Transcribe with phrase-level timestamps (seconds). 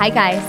[0.00, 0.42] Hi, guys.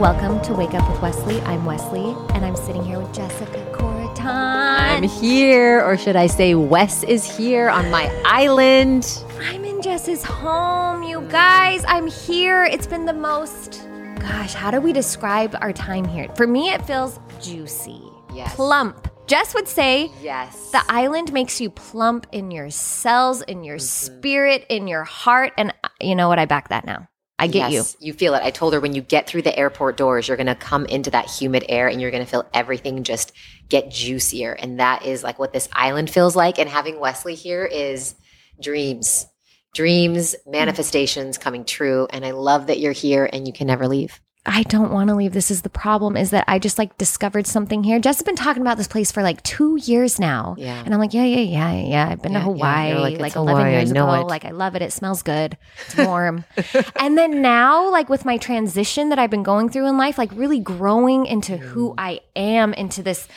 [0.00, 1.40] Welcome to Wake Up with Wesley.
[1.42, 4.24] I'm Wesley, and I'm sitting here with Jessica Corritan.
[4.26, 9.22] I'm here, or should I say, Wes is here on my island.
[9.40, 11.84] I'm in Jess's home, you guys.
[11.86, 12.64] I'm here.
[12.64, 13.86] It's been the most,
[14.18, 16.28] gosh, how do we describe our time here?
[16.34, 18.02] For me, it feels juicy,
[18.34, 18.56] Yes.
[18.56, 19.06] plump.
[19.28, 20.72] Jess would say Yes.
[20.72, 25.52] the island makes you plump in your cells, in your spirit, in your heart.
[25.56, 26.40] And uh, you know what?
[26.40, 27.08] I back that now.
[27.38, 27.84] I get you.
[28.00, 28.42] You feel it.
[28.42, 31.10] I told her when you get through the airport doors, you're going to come into
[31.10, 33.32] that humid air and you're going to feel everything just
[33.68, 34.52] get juicier.
[34.52, 36.58] And that is like what this island feels like.
[36.58, 38.16] And having Wesley here is
[38.60, 39.26] dreams,
[39.72, 40.50] dreams, mm.
[40.52, 42.08] manifestations coming true.
[42.10, 44.20] And I love that you're here and you can never leave.
[44.50, 45.34] I don't want to leave.
[45.34, 47.98] This is the problem is that I just like discovered something here.
[48.00, 50.54] Jess has been talking about this place for like two years now.
[50.56, 50.82] Yeah.
[50.84, 52.08] And I'm like, yeah, yeah, yeah, yeah.
[52.08, 52.44] I've been Yeah, to.
[52.44, 53.72] Hawaii You're like, like, 11 Hawaii.
[53.76, 54.10] Years ago.
[54.14, 54.24] it.
[54.24, 54.80] Like, I love it.
[54.80, 55.58] It smells good.
[55.86, 56.44] It's warm.
[57.00, 60.30] and then now, like with my transition that I've been going through in life, like
[60.32, 61.58] really growing into Mm.
[61.60, 63.28] who I am, into this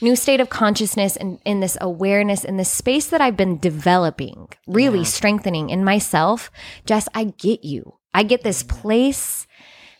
[0.00, 4.48] new state of consciousness and in this awareness in this space that I've been developing,
[4.66, 6.50] really strengthening in myself.
[6.86, 7.94] Jess, I get you.
[8.14, 8.68] I get this Mm.
[8.68, 9.46] place.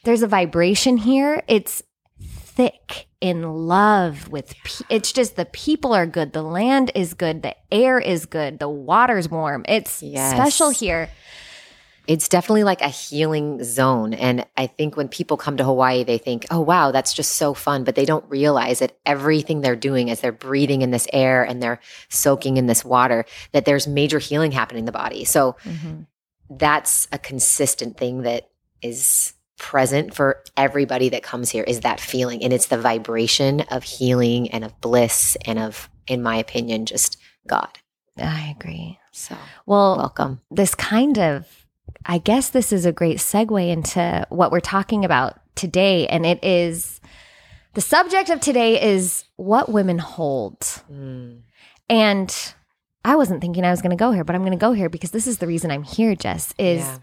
[0.05, 1.42] There's a vibration here.
[1.48, 1.83] It's
[2.20, 7.42] thick in love with pe- it's just the people are good the land is good
[7.42, 10.32] the air is good the water's warm it's Yes.
[10.32, 11.08] special here
[12.06, 14.12] It's definitely like a healing zone.
[14.12, 17.55] And I think when people come to Hawaii, they think, oh, wow, that's just so
[17.55, 17.82] fun.
[17.82, 21.62] But they don't realize that everything they're doing as they're breathing in this air and
[21.62, 25.25] they're soaking in this water, that there's major healing happening in the body.
[25.25, 26.02] So mm-hmm.
[26.50, 28.50] that's a consistent thing that
[28.82, 32.42] is present for everybody that comes here is that feeling.
[32.42, 37.16] And it's the vibration of healing and of bliss and of, in my opinion, just
[37.47, 37.78] God.
[38.19, 40.41] i agree So well welcome.
[40.50, 41.47] this kind of
[42.06, 46.43] i guess this is a great segue into what we're talking about today and it
[46.44, 47.00] is
[47.75, 50.60] the subject of today is what women hold
[50.91, 51.41] Mm.
[51.88, 52.54] and
[53.04, 54.88] i wasn't thinking i was going to go here but i'm going to go here
[54.88, 56.98] because this is the reason i'm here jess is Yeah.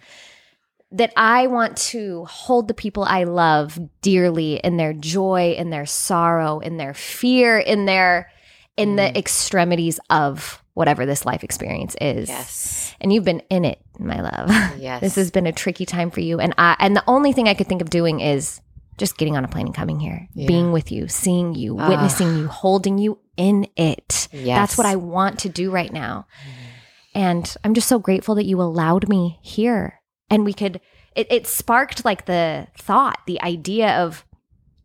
[0.94, 5.86] That I want to hold the people I love dearly in their joy, in their
[5.86, 8.30] sorrow, in their fear, in their
[8.78, 12.30] in the extremities of whatever this life experience is.
[12.30, 12.96] Yes.
[13.02, 14.50] And you've been in it, my love.
[14.80, 15.02] Yes.
[15.02, 17.54] this has been a tricky time for you and I and the only thing I
[17.54, 18.60] could think of doing is
[18.98, 20.48] just getting on a plane and coming here, Yeah.
[20.48, 21.90] being with you, seeing you, Ah.
[21.90, 24.28] witnessing you, holding you in it.
[24.32, 24.58] Yes.
[24.58, 26.26] That's what I want to do right now.
[27.14, 30.01] And I'm just so grateful that you allowed me here.
[30.32, 30.82] And we could
[31.16, 34.26] it, it sparked like the thought, the idea of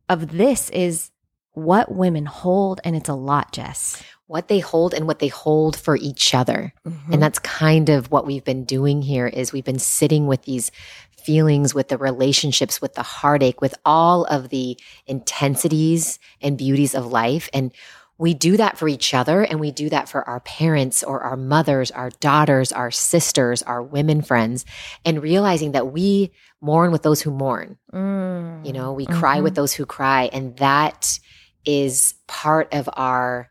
[0.08, 1.10] of this is
[1.52, 4.02] what women hold, and it's a lot, Jess.
[4.26, 6.72] what they hold and what they hold for each other.
[6.86, 7.12] Mm-hmm.
[7.12, 10.70] And that's kind of what we've been doing here is we've been sitting with these
[11.16, 17.06] feelings, with the relationships, with the heartache, with all of the intensities and beauties of
[17.06, 17.48] life.
[17.52, 17.72] And
[18.18, 21.36] we do that for each other and we do that for our parents or our
[21.36, 24.64] mothers, our daughters, our sisters, our women friends,
[25.04, 27.76] and realizing that we mourn with those who mourn.
[27.92, 28.64] Mm.
[28.66, 30.30] You know, we cry with those who cry.
[30.32, 31.18] And that
[31.66, 33.50] is part of our,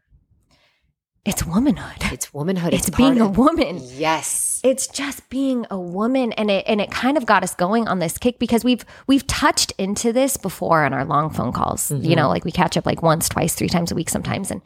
[1.25, 2.11] it's womanhood.
[2.13, 2.73] it's womanhood.
[2.73, 3.79] It's, part being a woman.
[3.81, 4.61] Yes.
[4.63, 7.99] It's just being a woman and it and it kind of got us going on
[7.99, 11.89] this kick because we've we've touched into this before on our long phone calls.
[11.89, 12.13] You mm-hmm.
[12.13, 14.61] know, like we catch up like once, twice, three times a week sometimes and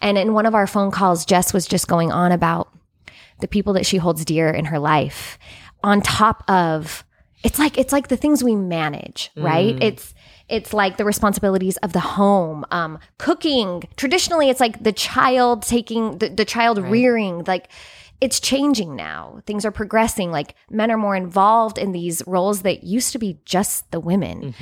[0.00, 2.72] and in one of our phone calls Jess was just going on about
[3.40, 5.38] the people that she holds dear in her life
[5.82, 7.04] on top of
[7.44, 9.76] it's like it's like the things we manage, right?
[9.76, 9.82] Mm.
[9.82, 10.13] It's
[10.48, 13.84] it's like the responsibilities of the home, um, cooking.
[13.96, 17.44] Traditionally, it's like the child taking the, the child rearing.
[17.44, 17.70] Like
[18.20, 19.40] it's changing now.
[19.46, 20.30] Things are progressing.
[20.30, 24.54] Like men are more involved in these roles that used to be just the women.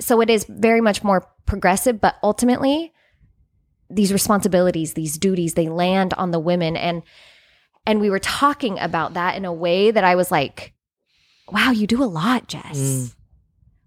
[0.00, 2.92] So it is very much more progressive, but ultimately,
[3.88, 6.76] these responsibilities, these duties, they land on the women.
[6.76, 7.02] And
[7.86, 10.72] and we were talking about that in a way that I was like,
[11.52, 13.14] wow, you do a lot, Jess.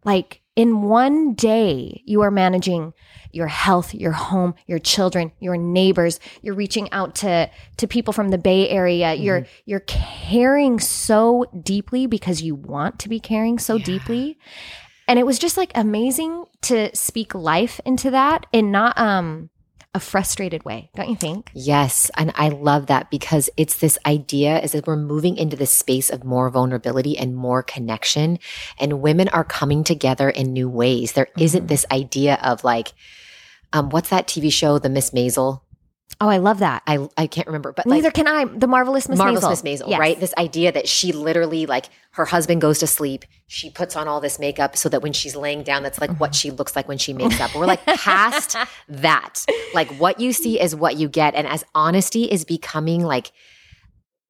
[0.06, 2.94] Like in one day, you are managing
[3.32, 6.20] your health, your home, your children, your neighbors.
[6.42, 9.14] You're reaching out to to people from the Bay Area.
[9.14, 14.38] You're you're caring so deeply because you want to be caring so deeply.
[15.08, 19.50] And it was just like amazing to speak life into that and not um
[19.96, 21.50] a frustrated way, don't you think?
[21.54, 22.12] Yes.
[22.16, 26.12] And I love that because it's this idea is that we're moving into this space
[26.12, 28.38] of more vulnerability and more connection.
[28.80, 31.14] And women are coming together in new ways.
[31.14, 32.94] There not this idea of like,
[33.74, 35.62] um, what's that TV show, The Miss Maisel?
[36.22, 36.84] Oh, I love that.
[36.86, 38.44] I I can't remember, but like Neither can I.
[38.46, 39.50] The marvelous Miss Marvelous Maisel.
[39.64, 40.00] Miss Maisel, Yes.
[40.00, 40.20] right?
[40.20, 44.20] This idea that she literally like her husband goes to sleep, she puts on all
[44.20, 46.20] this makeup so that when she's laying down, that's like Mm-hmm.
[46.20, 47.56] what she looks like when she makes up.
[47.56, 48.58] We're like past
[48.90, 49.46] that.
[49.74, 53.32] Like what you see is what you get, and as honesty is becoming like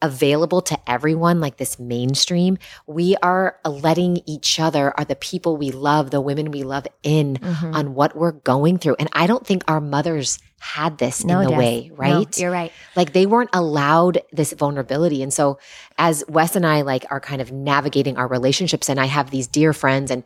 [0.01, 2.57] available to everyone like this mainstream
[2.87, 7.35] we are letting each other are the people we love the women we love in
[7.41, 7.75] Mhm.
[7.75, 11.47] on what we're going through and i don't think our mothers had this No, in
[11.49, 12.71] the way No, right you're right.
[12.95, 15.57] like they weren't allowed this vulnerability and so
[15.97, 19.47] as wes and i like are kind of navigating our relationships and i have these
[19.47, 20.23] dear friends and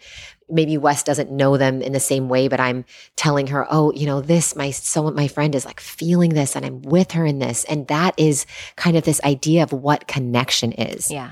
[0.53, 2.85] maybe wes doesn't know them in the same way but i'm
[3.15, 6.65] telling her oh you know this my someone my friend is like feeling this and
[6.65, 8.45] i'm with her in this and that is
[8.75, 11.31] kind of this idea of what connection is Yeah.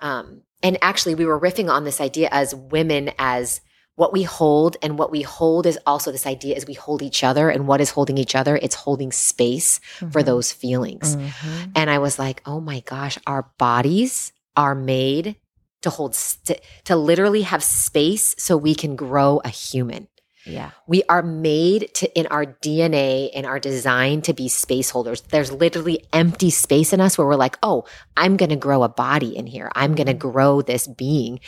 [0.00, 3.62] um, and actually, we were riffing on this idea as women as
[3.96, 7.24] what we hold, and what we hold is also this idea as we hold each
[7.24, 7.48] other.
[7.48, 8.56] And what is holding each other?
[8.56, 9.80] It's holding space
[10.12, 10.24] for Mhm.
[10.26, 11.16] those feelings.
[11.16, 11.72] Mhm.
[11.74, 15.36] And I was like, oh my gosh, our bodies are made
[15.82, 20.08] to hold, st- to literally have space so we can grow a human.
[20.46, 20.70] Yeah.
[20.86, 25.20] We are made to, in our DNA, in our design to be space holders.
[25.20, 27.84] There's literally empty space in us where we're like, oh,
[28.16, 29.70] I'm going to grow a body in here.
[29.74, 30.30] I'm going to mm-hmm.
[30.30, 31.40] grow this being.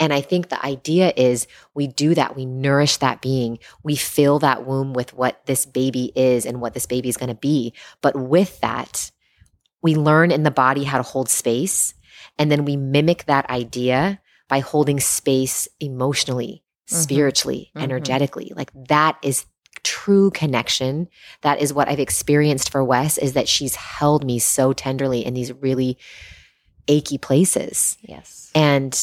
[0.00, 2.34] And I think the idea is we do that.
[2.34, 3.60] We nourish that being.
[3.84, 7.28] We fill that womb with what this baby is and what this baby is going
[7.28, 7.72] to be.
[8.02, 9.12] But with that,
[9.80, 11.94] we learn in the body how to hold space.
[12.40, 17.02] And then we mimic that idea by holding space emotionally, Mhm.
[17.02, 17.82] spiritually, Mhm.
[17.82, 18.52] energetically.
[18.56, 19.44] Like that is
[19.84, 21.08] true connection.
[21.42, 25.34] That is what I've experienced for Wes is that she's held me so tenderly in
[25.34, 25.96] these really
[26.88, 27.96] achy places.
[28.02, 28.50] Yes.
[28.54, 28.98] And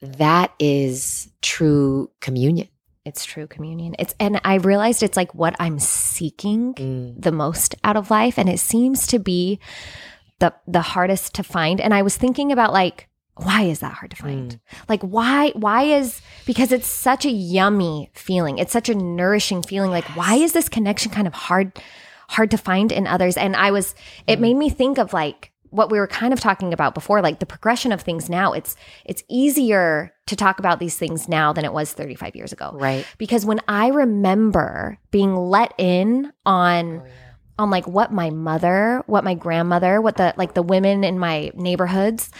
[0.00, 2.68] that is true communion.
[3.04, 3.96] It's true communion.
[3.98, 7.20] It's and I realized it's like what I'm seeking Mm.
[7.20, 9.58] the most out of life and it seems to be
[10.42, 11.80] the the hardest to find.
[11.80, 14.50] And I was thinking about like why is that hard to find?
[14.50, 14.58] Mm.
[14.88, 18.58] Like why why is because it's such a yummy feeling.
[18.58, 19.90] It's such a nourishing feeling.
[19.90, 21.80] Like why is this connection kind of hard
[22.28, 23.36] hard to find in others?
[23.36, 23.94] And I was
[24.26, 24.42] it mm.
[24.42, 27.46] made me think of like what we were kind of talking about before like the
[27.46, 28.52] progression of things now.
[28.52, 28.74] It's
[29.04, 32.72] it's easier to talk about these things now than it was 35 years ago.
[32.74, 33.06] Right.
[33.16, 37.06] because when I remember being let in on Oh,
[37.58, 41.50] on like what my mother, what my grandmother, what the like the women in my
[41.54, 42.30] neighborhoods,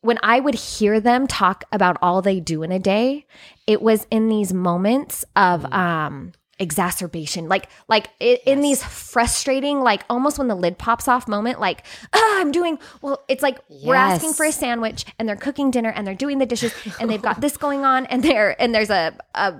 [0.00, 3.26] when I would hear them talk about all they do in a day,
[3.66, 5.74] it was in these moments of Mm.
[5.74, 7.48] um exacerbation.
[7.48, 11.84] Like like i in these frustrating like almost when the lid pops off moment like
[12.12, 15.90] ah, i'm doing well it's like we're asking for a sandwich and they're cooking dinner
[15.90, 18.90] and they're doing the dishes and they've got this going on and they're and there's
[18.90, 19.54] a, a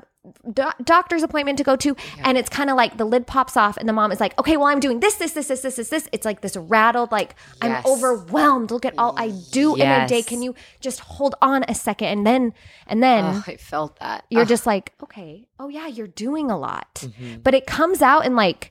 [0.53, 3.77] do- doctor's appointment to go to and it's kind of like the lid pops off
[3.77, 5.89] and the mom is like okay well i'm doing this this this this this this
[5.89, 7.85] this it's like this rattled like Yes.
[7.85, 11.65] i'm overwhelmed look at all i do in a day can you just hold on
[11.69, 12.55] a second and then
[12.87, 14.25] and then Oh, I felt that.
[14.31, 14.49] you're Ugh.
[14.49, 17.43] just like okay oh yeah you're doing a lot Mhm.
[17.43, 18.71] but it comes out in like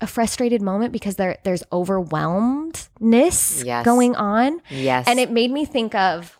[0.00, 3.84] a frustrated moment because there there's overwhelmedness Yes.
[3.84, 5.06] going on Yes.
[5.06, 6.38] and it made me think of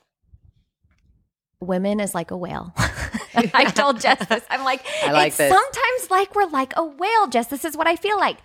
[1.60, 2.74] women as like a whale.
[3.54, 4.44] I told Jess this.
[4.50, 5.52] I'm like, I like it's this.
[5.52, 7.48] sometimes like we're like a whale, Jess.
[7.48, 8.38] This is what I feel like.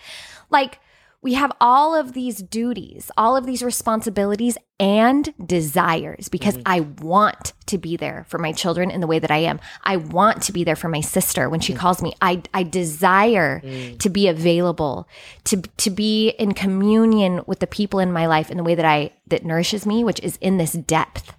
[0.50, 0.80] Like
[1.22, 6.62] we have all of these duties, all of these responsibilities and desires because Mm-hmm.
[6.66, 9.60] I want to be there for my children in the way that I am.
[9.84, 11.80] I want to be there for my sister when she Mm-hmm.
[11.82, 12.14] calls me.
[12.22, 14.00] I I desire Mm.
[14.00, 15.10] to be available,
[15.44, 18.86] to to be in communion with the people in my life in the way that
[18.86, 21.34] I that nourishes me, which is in this depth.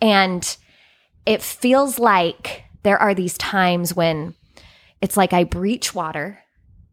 [0.00, 0.56] And
[1.26, 4.34] it feels like there are these times when
[5.00, 6.38] it's like I breach water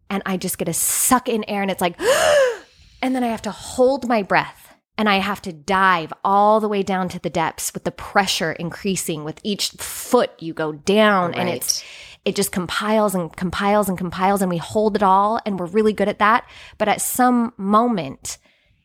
[0.10, 2.00] and I just get to suck in air and it's like,
[3.02, 6.68] and then I have to hold my breath and I have to dive all the
[6.68, 11.34] way down to the depths with the pressure increasing with each foot you go down
[11.34, 11.84] and it's
[12.26, 15.94] it just compiles and compiles and compiles and we hold it all and we're really
[15.94, 16.48] good at that.
[16.78, 18.38] But at some moment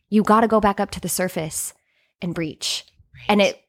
[0.09, 1.73] you got to go back up to the surface
[2.21, 2.85] and breach.
[3.27, 3.61] And it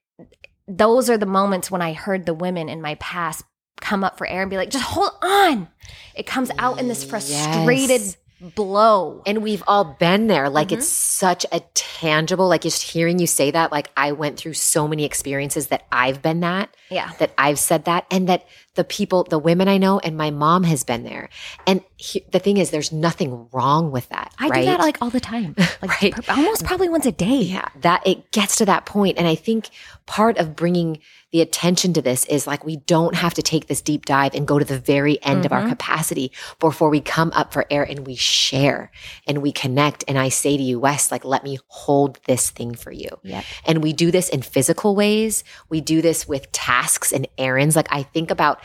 [0.76, 3.44] those are the moments when I heard the women in my past
[3.80, 5.68] come up for air and be like, just hold on.
[6.14, 8.16] It comes out in this frustrated Yes.
[8.40, 9.22] blow.
[9.26, 10.48] And we've all been there.
[10.48, 10.78] Like Mm-hmm.
[10.78, 14.86] it's such a tangible, like just hearing you say that, like I went through so
[14.86, 17.10] many experiences that I've been that, Yeah.
[17.18, 20.62] that I've said that, and that the people, the women I know, and my mom
[20.62, 21.28] has been there.
[21.66, 24.32] And he, the thing is, there's nothing wrong with that.
[24.38, 24.60] I right?
[24.60, 25.56] do that like all the time.
[25.82, 26.12] Like Right.
[26.12, 27.40] pr- almost probably once a day.
[27.40, 29.16] Yeah, that it gets to that point.
[29.18, 29.70] And I think
[30.04, 30.98] part of bringing
[31.32, 34.46] the attention to this is like we don't have to take this deep dive and
[34.46, 35.70] go to the very end of our mm-hmm.
[35.70, 38.90] capacity before we come up for air and we share
[39.26, 40.04] and we connect.
[40.08, 43.08] And I say to you, Wes, like, let me hold this thing for you.
[43.22, 43.44] Yep.
[43.64, 45.44] And we do this in physical ways.
[45.68, 47.76] We do this with tasks and errands.
[47.76, 48.60] Like I think about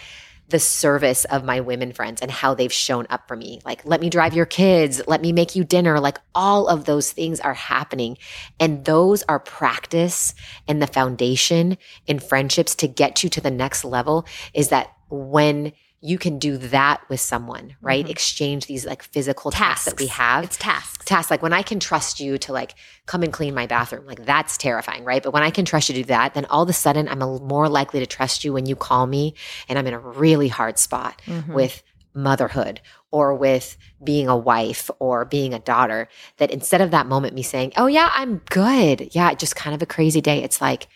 [0.49, 3.59] the service of my women friends and how they've shown up for me.
[3.65, 5.99] Like, let me drive your kids, let me make you dinner.
[5.99, 8.17] Like, all of those things are happening.
[8.59, 10.35] And those are practice
[10.67, 15.73] and the foundation in friendships to get you to the next level is that when
[16.05, 18.03] you can do that with someone, right?
[18.03, 18.11] Mm-hmm.
[18.11, 21.03] Exchange these like physical tasks, that we have It's tasks.
[21.03, 22.75] tasks like when I can trust you to like
[23.07, 25.23] come and clean my bathroom, like that's terrifying, right?
[25.23, 27.23] But when I can trust you to do that, then all of a sudden I'm
[27.23, 29.33] a, more likely to trust you when you call me
[29.67, 31.51] and I'm in a really hard spot mm-hmm.
[31.51, 31.81] with
[32.13, 36.07] motherhood or with being a wife or being a daughter.
[36.37, 39.81] That instead of that moment me saying, "Oh yeah, I'm good," yeah, just kind of
[39.81, 40.43] a crazy day.
[40.43, 40.87] It's like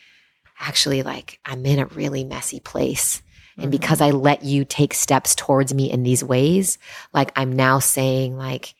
[0.59, 3.23] actually like I'm in a really messy place.
[3.61, 6.77] And because I let you take steps towards me in these ways,
[7.13, 8.73] like I'm now saying, like,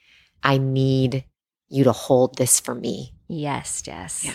[0.43, 1.25] I need
[1.67, 3.13] you to hold this for me.
[3.27, 4.23] Yes, yes.
[4.25, 4.33] Yeah.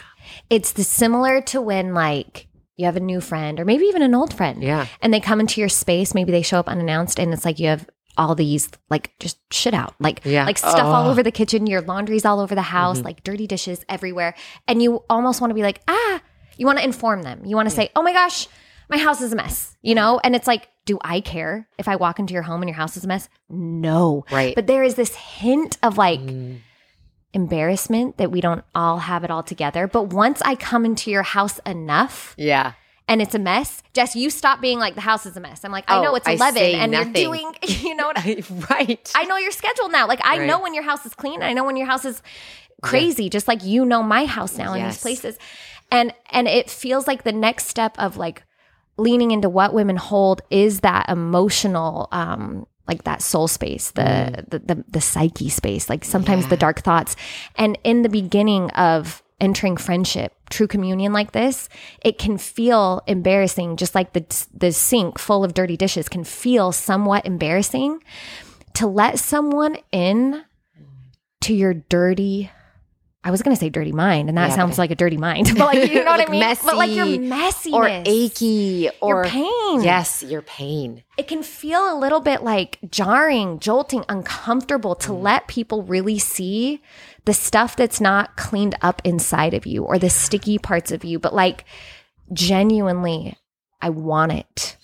[0.50, 2.46] It's the similar to when like
[2.76, 4.86] you have a new friend or maybe even an old friend Yeah.
[5.02, 7.68] and they come into your space, maybe they show up unannounced and it's like you
[7.68, 9.94] have all these like just shit out.
[9.98, 10.44] Like Yeah.
[10.46, 11.10] like stuff all Oh.
[11.10, 13.04] over the kitchen, your laundry's all over the house, Mhm.
[13.04, 14.34] like dirty dishes everywhere.
[14.68, 16.20] And you almost want to be like, ah,
[16.56, 17.44] you want to inform them.
[17.44, 18.46] You want to say, Oh my gosh,
[18.88, 20.20] my house is a mess, you know?
[20.22, 22.96] And it's like, do I care if I walk into your home and your house
[22.96, 23.28] is a mess?
[23.48, 24.24] No.
[24.30, 24.54] Right.
[24.54, 26.60] But there is this hint of like Mm.
[27.32, 29.86] embarrassment that we don't all have it all together.
[29.88, 32.72] But once I come into your house enough yeah.
[33.08, 35.64] and it's a mess, Jess, you stop being like the house is a mess.
[35.64, 37.14] I'm like, I Oh, know it's 11 and nothing.
[37.16, 38.18] you're doing, you know what?
[38.24, 39.12] I, right.
[39.14, 40.06] I know your schedule now.
[40.06, 40.46] Like I Right.
[40.46, 41.42] know when your house is clean.
[41.42, 42.22] I know when your house is
[42.82, 45.38] crazy, just like you know my house now in these places.
[45.90, 48.42] And and it feels like the next step of like
[48.96, 54.58] leaning into what women hold is that emotional um like that soul space the the,
[54.58, 57.16] the the psyche space like sometimes the dark thoughts.
[57.56, 61.68] And in the beginning of entering friendship true communion like this
[62.04, 64.24] it can feel embarrassing just like the
[64.54, 68.00] the sink full of dirty dishes can feel somewhat embarrassing
[68.74, 70.44] to let someone in
[71.40, 72.50] to your dirty
[73.26, 75.64] I was to say dirty mind and that Yeah, sounds like a dirty mind but
[75.74, 79.24] like you know what I mean but like your messy messiness or achy or your
[79.24, 81.02] pain Yes, your pain.
[81.16, 85.00] it can feel a little bit like jarring, jolting, uncomfortable Mm.
[85.06, 86.82] to let people really see
[87.24, 91.18] the stuff that's not cleaned up inside of you or the sticky parts of you,
[91.18, 91.64] but like
[92.32, 93.36] genuinely,
[93.80, 94.76] I want it.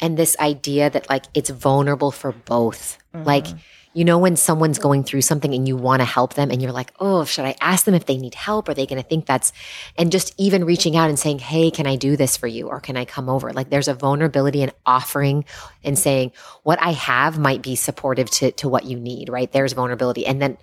[0.00, 2.98] And this idea that like it's vulnerable for both.
[3.14, 3.24] Mm-hmm.
[3.26, 3.46] Like,
[3.94, 6.72] you know, when someone's going through something and you want to help them and you're
[6.72, 8.68] like, oh, should I ask them if they need help?
[8.68, 9.52] Are they going to think that's,
[9.96, 12.68] and just even reaching out and saying, hey, can I do this for you?
[12.68, 13.52] Or can I come over?
[13.52, 15.44] Like there's a vulnerability in offering
[15.84, 16.32] and saying,
[16.64, 19.50] what I have might be supportive to, to what you need, right?
[19.50, 20.26] There's vulnerability.
[20.26, 20.58] And then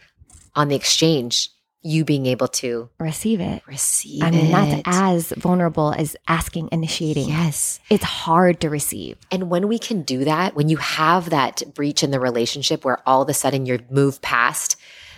[0.54, 1.50] on the exchange,
[1.84, 3.64] you being able to Receive it.
[3.66, 7.28] receive I mean, that's as vulnerable as asking, initiating.
[7.28, 7.80] yes.
[7.90, 9.18] It's hard to receive.
[9.32, 12.98] And when we can do that, when you have that breach in the relationship where
[13.08, 14.76] all of a sudden you've moved past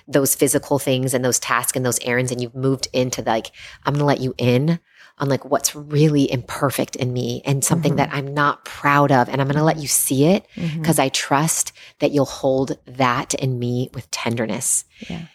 [0.07, 3.51] those physical things and those tasks and those errands and you've moved into like,
[3.85, 4.79] I'm gonna let you in
[5.19, 8.17] on like what's really imperfect in me and something that mm-hmm.
[8.17, 9.29] I'm not proud of.
[9.29, 10.81] And I'm gonna let you see it mm-hmm.
[10.81, 14.85] because I trust that you'll hold that in me with tenderness.
[15.09, 15.25] Yeah.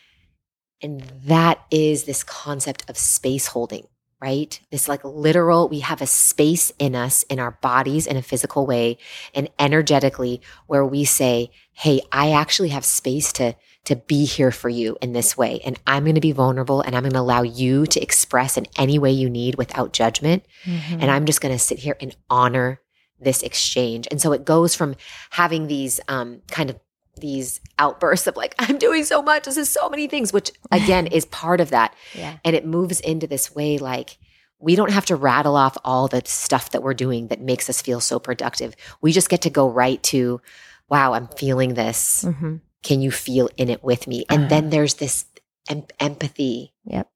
[0.83, 3.87] And that is this concept of space holding,
[4.21, 4.59] right?
[4.71, 8.67] This like literal, we have a space in us, in our bodies in a physical
[8.67, 8.99] way
[9.35, 13.55] and energetically where we say, Hey, I actually have space to,
[13.85, 15.61] to be here for you in this way.
[15.65, 18.67] And I'm going to be vulnerable and I'm going to allow you to express in
[18.77, 20.45] any way you need without judgment.
[20.65, 21.01] Mhm.
[21.01, 22.81] And I'm just going to sit here and honor
[23.21, 24.07] this exchange.
[24.11, 24.95] And so it goes from
[25.31, 26.79] having these um, kind of
[27.21, 29.45] these outbursts of like, I'm doing so much.
[29.45, 31.95] This is so many things, which again is part of that.
[32.15, 32.39] yeah.
[32.45, 34.19] And it moves into this way like,
[34.61, 37.81] we don't have to rattle off all the stuff that we're doing that makes us
[37.81, 38.75] feel so productive.
[39.01, 40.41] We just get to go right to,
[40.89, 42.25] wow, I'm feeling this.
[42.25, 42.61] Mhm.
[42.83, 44.25] Can you feel in it with me?
[44.29, 45.27] And then there's this
[45.69, 46.73] em- empathy.
[46.87, 47.09] Yep.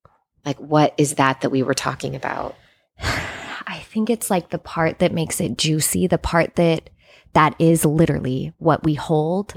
[0.45, 2.55] Like, what is that that we were talking about?
[3.01, 6.91] I think it's like the part that makes it juicy, the part that
[7.35, 9.55] that is literally what we hold.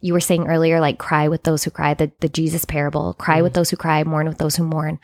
[0.00, 3.42] You were saying earlier, like cry with those who cry, the, the Jesus parable, cry
[3.42, 4.98] with those who cry, mourn with those who mourn.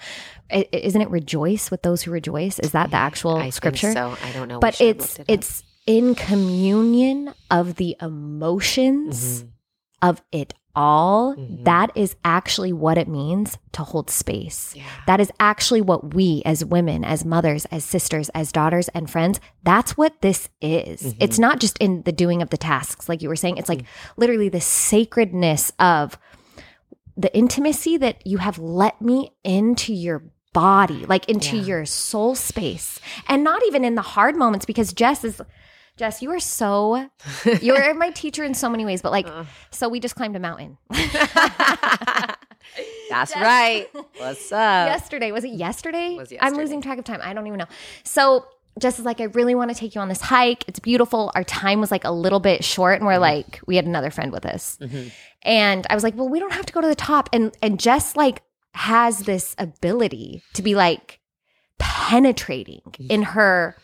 [0.51, 2.59] I- isn't it rejoice with those who rejoice?
[2.59, 3.93] Is that the actual I think scripture?
[3.93, 4.59] so I don't know.
[4.61, 9.49] But it's it it's in communion of the emotions Mhm.
[10.03, 11.65] of it all, Mhm.
[11.65, 14.75] that is actually what it means to hold space.
[14.77, 14.83] Yeah.
[15.07, 19.41] That is actually what we as women, as mothers, as sisters, as daughters and friends,
[19.63, 21.03] that's what this is.
[21.03, 21.17] Mhm.
[21.21, 23.57] It's not just in the doing of the tasks, like you were saying.
[23.59, 23.85] It's like
[24.17, 26.19] literally the sacredness of
[27.17, 31.63] the intimacy that you have let me into your body, like into Yeah.
[31.65, 33.01] your soul space.
[33.29, 35.41] And not even in the hard moments, because Jess is.
[35.97, 37.09] Jess, you are so
[37.63, 39.45] you're my teacher in so many ways, but like Uh.
[39.71, 40.77] so we just climbed a mountain.
[43.11, 43.87] That's Jess- right.
[44.19, 44.89] What's up?
[44.89, 45.31] yesterday.
[45.33, 46.17] Was it yesterday?
[46.17, 47.21] Was I'm losing track of time.
[47.23, 47.67] I don't even know.
[48.03, 48.47] So
[48.81, 50.65] Jess is like, I really want to take you on this hike.
[50.67, 51.31] It's beautiful.
[51.37, 54.33] Our time was like a little bit short, and we're like, we had another friend
[54.33, 54.77] with us.
[54.81, 55.13] Mhm.
[55.43, 57.29] And I was like, well, we don't have to go to the top.
[57.33, 61.21] And and Jess like has this ability to be like
[61.79, 63.77] penetrating in her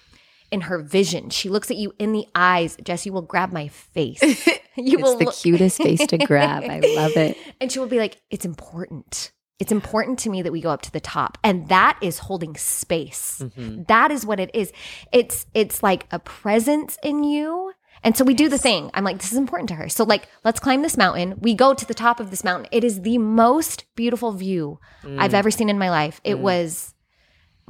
[0.51, 1.31] in her vision.
[1.31, 2.77] She looks at you in the eyes.
[2.83, 4.21] Jess, you will grab my face.
[4.77, 6.63] You It's will the look- cutest face to grab.
[6.65, 7.37] I love it.
[7.61, 9.33] and she will be like, It's important.
[9.59, 11.37] It's important to me that we go up to the top.
[11.45, 13.43] And that is holding space.
[13.43, 13.87] Mhm.
[13.89, 14.73] That is what it is.
[15.13, 17.73] It's it's like a presence in you.
[18.03, 18.91] And so we do the thing.
[18.95, 19.89] I'm like, this is important to her.
[19.91, 21.35] So like, let's climb this mountain.
[21.41, 22.69] We go to the top of this mountain.
[22.73, 24.79] It is the most beautiful view
[25.19, 26.21] I've ever seen in my life.
[26.25, 26.95] It was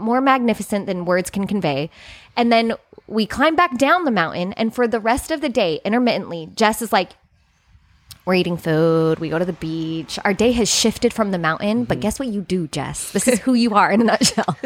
[0.01, 1.91] more magnificent than words can convey.
[2.37, 2.75] And then
[3.07, 4.53] we climb back down the mountain.
[4.55, 7.13] And for the rest of the day, intermittently, Jess is like,
[8.25, 9.19] we're eating food.
[9.19, 10.19] We go to the beach.
[10.25, 11.85] Our day has shifted from the mountain.
[11.85, 13.13] But guess what you do, Jess?
[13.13, 14.57] This is who you are in a nutshell.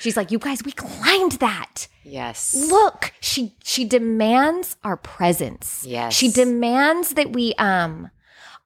[0.00, 1.88] She's like, you guys, we climbed that.
[2.02, 2.54] Yes.
[2.54, 5.84] Look, she she demands our presence.
[5.86, 6.14] Yes.
[6.14, 8.10] She demands that we um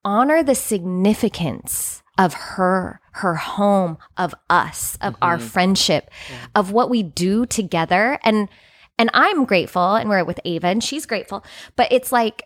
[0.05, 5.47] honor the significance of her, her home, of us, of our mm-hmm.
[5.47, 6.11] friendship,
[6.55, 8.19] of what we do together.
[8.23, 8.49] And
[8.99, 11.43] and I'm grateful and we're with Ava and she's grateful.
[11.75, 12.43] But it's like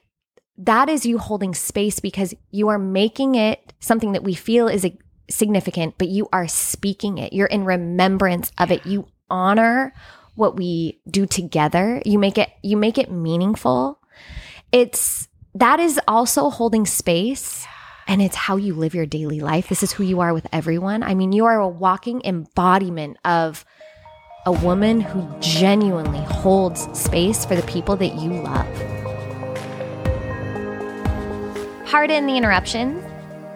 [0.58, 4.84] that is you holding space because you are making it something that we feel is
[4.84, 4.96] a,
[5.28, 7.32] significant, but you are speaking it.
[7.32, 8.86] You're in remembrance of it.
[8.86, 9.92] You honor
[10.36, 12.00] what we do together.
[12.04, 13.98] You make it you make it meaningful.
[14.70, 15.26] It's
[15.56, 17.66] that is also holding space
[18.06, 19.68] and it's how you live your daily life.
[19.68, 21.02] This is who you are with everyone.
[21.02, 23.64] I mean, you are a walking embodiment of
[24.46, 28.66] a woman who genuinely holds space for the people that you love.
[31.86, 33.02] Pardon the interruption.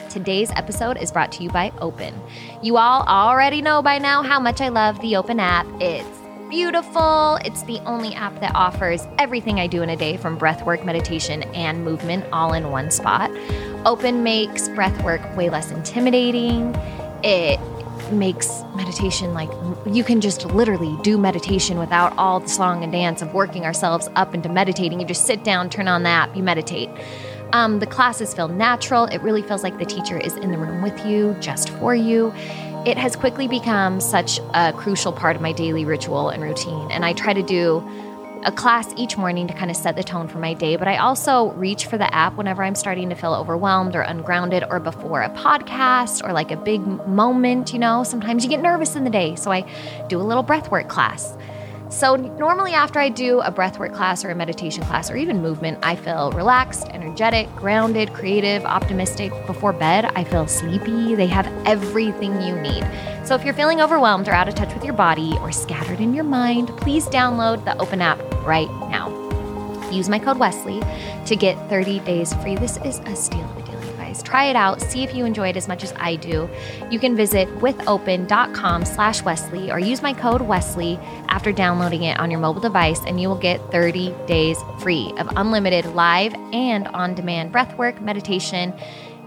[0.09, 2.15] Today's episode is brought to you by Open.
[2.63, 5.67] You all already know by now how much I love the Open app.
[5.81, 6.18] It's
[6.49, 7.39] beautiful.
[7.45, 11.43] It's the only app that offers everything I do in a day from breathwork, meditation,
[11.55, 13.31] and movement all in one spot.
[13.85, 16.75] Open makes breathwork way less intimidating.
[17.23, 17.61] It
[18.13, 19.51] makes meditation like
[19.87, 24.09] you can just literally do meditation without all the song and dance of working ourselves
[24.17, 25.01] up into meditating.
[25.01, 26.89] You just sit down, turn on the app, you meditate.
[27.53, 29.05] Um, the classes feel natural.
[29.07, 32.33] It really feels like the teacher is in the room with you, just for you.
[32.87, 36.91] It has quickly become such a crucial part of my daily ritual and routine.
[36.91, 37.87] And I try to do
[38.45, 40.77] a class each morning to kind of set the tone for my day.
[40.77, 44.65] But I also reach for the app whenever I'm starting to feel overwhelmed or ungrounded
[44.71, 47.73] or before a podcast or like a big moment.
[47.73, 49.35] You know, sometimes you get nervous in the day.
[49.35, 49.69] So I
[50.09, 51.37] do a little breathwork class.
[51.91, 55.79] So, normally, after I do a breathwork class or a meditation class or even movement,
[55.83, 59.33] I feel relaxed, energetic, grounded, creative, optimistic.
[59.47, 61.15] Before bed, I feel sleepy.
[61.15, 62.87] They have everything you need.
[63.25, 66.13] So, if you're feeling overwhelmed or out of touch with your body or scattered in
[66.13, 69.09] your mind, please download the Open app right now.
[69.91, 70.83] Use my code Wesley
[71.25, 72.57] to get 30 days free.
[72.57, 73.49] This is a steal
[74.19, 74.29] guys.
[74.29, 74.81] Try it out.
[74.81, 76.49] See if you enjoy it as much as I do.
[76.91, 82.31] You can visit withopen.com slash Wesley or use my code Wesley after downloading it on
[82.31, 87.53] your mobile device, and you will get 30 days free of unlimited live and on-demand
[87.53, 88.75] breathwork, meditation,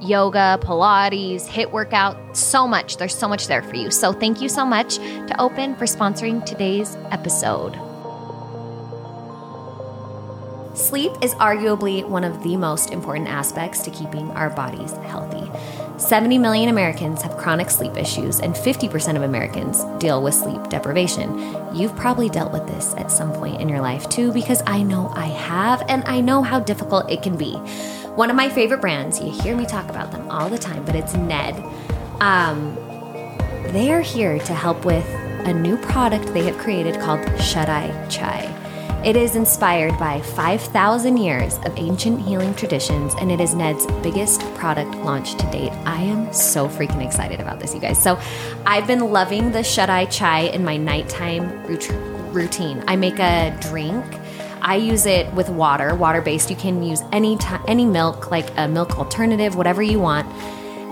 [0.02, 2.98] yoga, Pilates, HIIT workout, so much.
[2.98, 3.92] There's so much there for you.
[3.92, 7.91] So thank you so much to Open for sponsoring today's episode.
[10.74, 15.52] Sleep is arguably one of the most important aspects to keeping our bodies healthy.
[15.98, 21.38] 70 million Americans have chronic sleep issues, and 50% of Americans deal with sleep deprivation.
[21.76, 25.12] You've probably dealt with this at some point in your life too, because I know
[25.14, 27.56] I have, and I know how difficult it can be.
[28.16, 30.96] One of my favorite brands, you hear me talk about them all the time, but
[30.96, 31.56] it's Ned.
[32.22, 32.76] Um,
[33.74, 35.06] they are here to help with
[35.46, 38.61] a new product they have created called Shut Eye Chai.
[39.04, 44.42] It is inspired by 5,000 years of ancient healing traditions, and it is Ned's biggest
[44.54, 45.72] product launch to date.
[45.86, 48.02] I am so freaking excited about this, you guys.
[48.02, 48.20] So,
[48.64, 51.90] I've been loving the Shut Eye Chai in my nighttime rout-
[52.32, 52.84] routine.
[52.88, 54.06] I make a drink
[54.62, 56.52] I use it with water, water based.
[56.52, 60.28] You can use any t- any milk, like a milk alternative, whatever you want.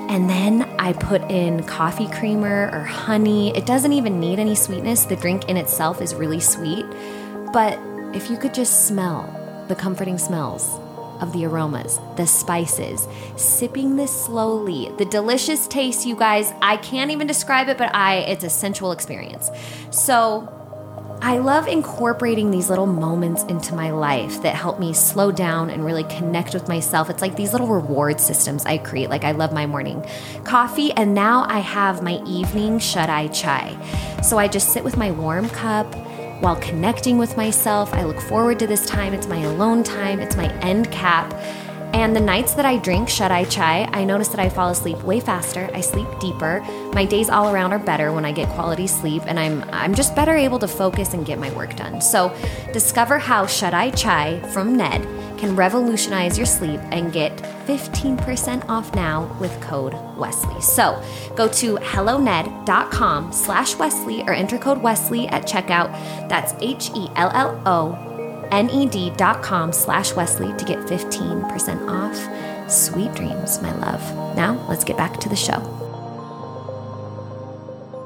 [0.09, 3.55] And then I put in coffee creamer or honey.
[3.55, 5.03] It doesn't even need any sweetness.
[5.05, 6.83] The drink in itself is really sweet.
[7.53, 7.79] But
[8.13, 9.35] if you could just smell
[9.67, 10.79] the comforting smells
[11.21, 17.11] of the aromas, the spices, sipping this slowly, the delicious taste, you guys, I can't
[17.11, 19.51] even describe it, but I it's a sensual experience.
[19.91, 20.55] So
[21.21, 25.85] I love incorporating these little moments into my life that help me slow down and
[25.85, 27.09] really connect with myself.
[27.09, 29.09] It's like these little reward systems I create.
[29.09, 30.03] Like I love my morning
[30.45, 33.77] coffee, and now I have my evening shut eye chai.
[34.21, 35.93] So I just sit with my warm cup
[36.41, 37.93] while connecting with myself.
[37.93, 39.13] I look forward to this time.
[39.13, 41.33] It's my alone time, it's my end cap.
[41.93, 45.01] And the nights that I drink shut eye chai, I notice that I fall asleep
[45.03, 45.69] way faster.
[45.73, 46.61] I sleep deeper.
[46.93, 50.15] My days all around are better when I get quality sleep, and I'm I'm just
[50.15, 51.99] better able to focus and get my work done.
[51.99, 52.35] So,
[52.73, 58.93] discover how shut eye chai from Ned can revolutionize your sleep and get 15% off
[58.93, 60.61] now with code Wesley.
[60.61, 61.01] So
[61.35, 65.91] go to helloned.com slash Wesley or enter code Wesley at checkout.
[66.29, 68.05] That's H-E-L-L-O
[68.51, 72.71] ned.com slash Wesley to get 15% off.
[72.71, 74.01] Sweet dreams, my love.
[74.35, 75.59] Now let's get back to the show.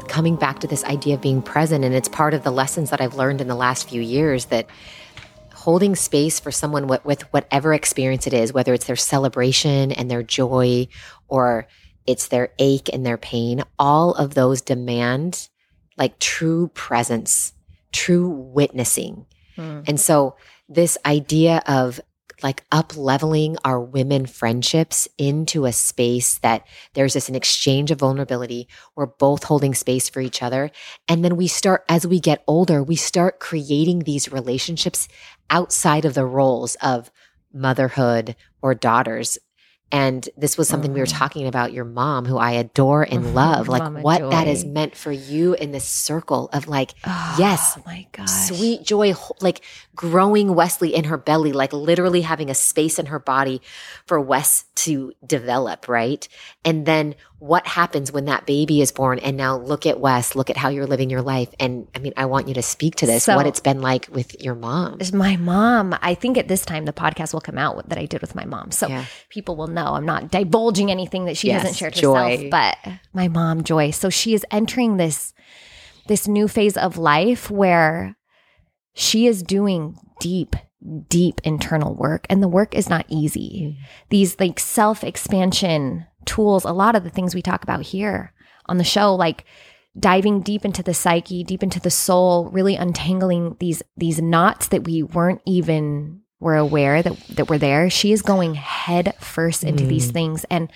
[0.08, 3.02] Coming back to this idea of being present, and it's part of the lessons that
[3.02, 4.68] I've learned in the last few years that
[5.64, 10.12] holding space for someone with, with whatever experience it is, whether it's their celebration and
[10.12, 10.86] their joy
[11.30, 11.66] or
[12.06, 15.48] it's their ache and their pain, all of those demand
[15.98, 17.54] like true presence,
[17.94, 19.26] true witnessing.
[19.58, 19.88] Mm.
[19.88, 20.36] And so
[20.68, 22.02] this idea of
[22.44, 28.00] like up leveling our women friendships into a space that there's this an exchange of
[28.00, 28.68] vulnerability.
[28.96, 30.70] We're both holding space for each other.
[31.08, 35.08] And then we start, as we get older, we start creating these relationships
[35.50, 37.12] outside of the roles of
[37.54, 39.38] motherhood or daughters
[39.94, 40.96] and this was something mm-hmm.
[40.96, 41.18] we were mm-hmm.
[41.20, 43.36] talking about your mom, who I adore and mm-hmm.
[43.36, 44.30] love, like Mama what Joy.
[44.32, 48.82] that has meant for you in this circle of like, oh, yes, my God, sweet
[48.82, 49.62] joy, like
[49.96, 53.62] growing Wesley in her belly, like literally having a space in her body
[54.08, 56.28] for Wes to develop, right?
[56.66, 59.20] And then what happens when that baby is born?
[59.20, 61.50] And now look at Wes, look at how you're living your life.
[61.60, 64.08] And I mean, I want you to speak to this, so, what it's been like
[64.10, 65.00] with your mom.
[65.12, 68.22] My mom, I think at this time the podcast will come out that I did
[68.22, 68.72] with my mom.
[68.72, 69.04] So yeah.
[69.28, 72.38] people will know I'm not divulging anything that she yes, hasn't shared Joy.
[72.38, 72.78] herself, but
[73.12, 73.92] my mom, Joy.
[73.92, 75.34] So she is entering this
[76.08, 78.16] this new phase of life where
[78.94, 80.56] she is doing deep
[81.10, 83.78] deep internal work and the work is not easy.
[83.78, 83.86] Mm.
[84.10, 88.34] These like self-expansion tools, a lot of the things we talk about here
[88.68, 89.46] on the show like
[89.98, 94.84] diving deep into the psyche, deep into the soul, really untangling these these knots that
[94.84, 97.90] we weren't even were aware that that were there.
[97.90, 99.90] She is going head first into mm.
[99.90, 100.72] these things and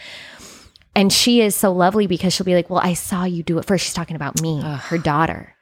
[0.95, 3.65] and she is so lovely because she'll be like, "Well, I saw you do it
[3.65, 3.86] first.
[3.86, 4.79] She's talking about me, Ugh.
[4.79, 5.53] her daughter.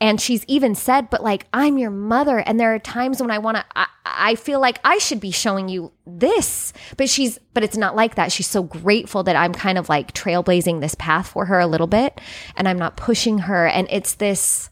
[0.00, 2.38] And she's even said, but like, I'm your mother.
[2.38, 5.30] And there are times when I want to, I, I, feel like I should be
[5.30, 6.72] showing you this.
[6.96, 8.32] But she's, but it's not like that.
[8.32, 11.86] She's so grateful that I'm kind of like trailblazing this path for her a little
[11.86, 12.18] bit
[12.56, 13.66] and I'm not pushing her.
[13.66, 14.70] And it's this,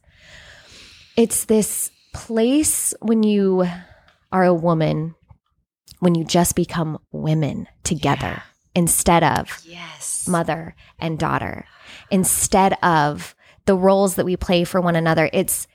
[1.15, 3.67] it's this place when you
[4.33, 5.15] are a woman,
[6.01, 8.43] when you just become women together yeah.
[8.75, 10.27] instead of yes.
[10.27, 11.67] mother and daughter,
[12.11, 13.35] instead of,
[13.69, 15.29] the roles that we play for one another.
[15.31, 15.69] It's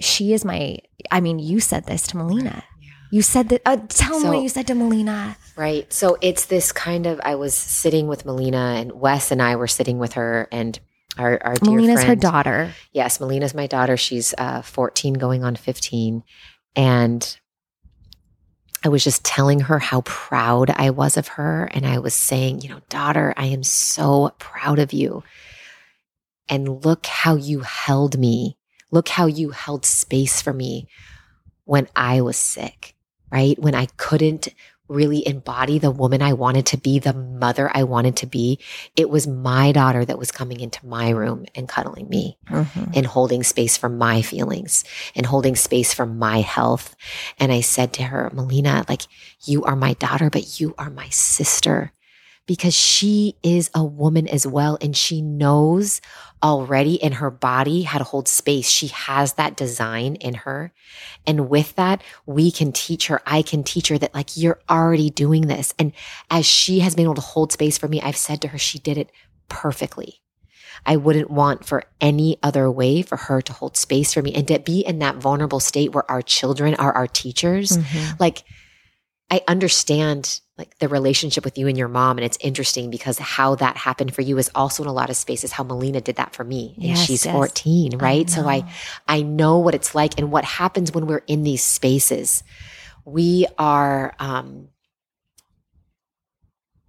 [0.00, 0.78] she is my.
[1.10, 2.64] I mean, you said this to Melina.
[2.82, 2.90] Yeah.
[3.12, 3.62] You said that.
[3.64, 5.36] Uh, tell so, me what you said to Melina.
[5.56, 5.90] Right.
[5.92, 7.20] So it's this kind of.
[7.22, 10.78] I was sitting with Melina, and Wes and I were sitting with her, and
[11.16, 12.72] our, our dear Melina's friend, her daughter.
[12.92, 13.96] Yes, Melina's my daughter.
[13.96, 16.24] She's uh, 14, going on 15,
[16.74, 17.38] and
[18.84, 21.68] I was just telling her how proud I was of her.
[21.72, 25.22] And I was saying, you know, daughter, I am so proud of you.
[26.48, 28.56] And look how you held me.
[28.90, 30.88] Look how you held space for me
[31.64, 32.94] when I was sick,
[33.30, 33.58] right?
[33.58, 34.48] When I couldn't
[34.88, 38.58] really embody the woman I wanted to be, the mother I wanted to be.
[38.96, 42.92] It was my daughter that was coming into my room and cuddling me mm-hmm.
[42.94, 44.84] and holding space for my feelings
[45.14, 46.96] and holding space for my health.
[47.38, 49.02] And I said to her, Melina, like,
[49.44, 51.92] you are my daughter, but you are my sister
[52.48, 54.78] because she is a woman as well.
[54.80, 56.00] And she knows
[56.42, 58.68] already in her body how to hold space.
[58.68, 60.72] She has that design in her.
[61.26, 63.20] And with that, we can teach her.
[63.26, 65.74] I can teach her that like you're already doing this.
[65.78, 65.92] And
[66.30, 68.78] as she has been able to hold space for me, I've said to her, she
[68.78, 69.12] did it
[69.48, 70.22] perfectly.
[70.86, 74.48] I wouldn't want for any other way for her to hold space for me and
[74.48, 77.72] to be in that vulnerable state where our children are our teachers.
[77.72, 78.14] Mm-hmm.
[78.18, 78.44] Like,
[79.30, 82.18] I understand like the relationship with you and your mom.
[82.18, 85.16] And it's interesting because how that happened for you is also in a lot of
[85.16, 86.74] spaces how Melina did that for me.
[86.76, 87.32] And Yes, she's yes.
[87.32, 88.28] 14, right?
[88.28, 88.68] so I.
[89.06, 92.42] I know what it's like and what happens when we're in these spaces.
[93.04, 94.68] We are um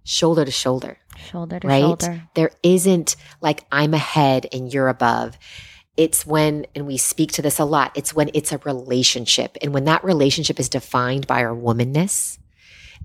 [0.04, 1.80] shoulder to shoulder shoulder to right?
[1.80, 2.22] shoulder.
[2.34, 5.38] There isn't like I'm ahead and you're above.
[5.96, 9.58] It's when, and we speak to this a lot, it's when it's a relationship.
[9.60, 12.38] And when that relationship is defined by our womanness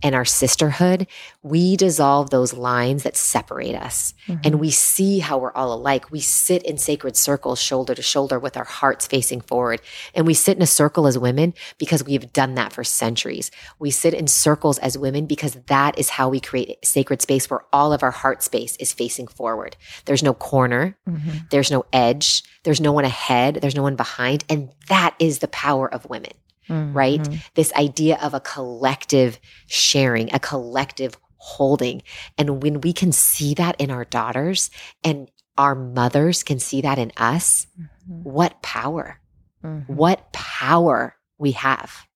[0.03, 1.07] and our sisterhood,
[1.41, 4.13] we dissolve those lines that separate us.
[4.43, 6.11] And we see how we're all alike.
[6.11, 9.81] We sit in sacred circles, shoulder to shoulder, with our hearts facing forward.
[10.13, 13.51] And we sit in a circle as women because we've done that for centuries.
[13.79, 17.61] We sit in circles as women because that is how we create sacred space where
[17.71, 19.77] all of our heart space is facing forward.
[20.05, 21.49] There's no corner, Mhm.
[21.51, 24.43] there's no edge, there's no one ahead, there's no one behind.
[24.49, 26.31] And that is the power of women
[26.69, 27.21] right?
[27.21, 27.41] Mhm.
[27.55, 32.01] This idea of a collective sharing, a collective holding.
[32.37, 34.71] And when we can see that in our daughters
[35.03, 37.87] and our mothers can see that in us, Mhm.
[38.23, 39.19] what power,
[39.63, 39.87] Mhm.
[39.89, 42.07] what power we have.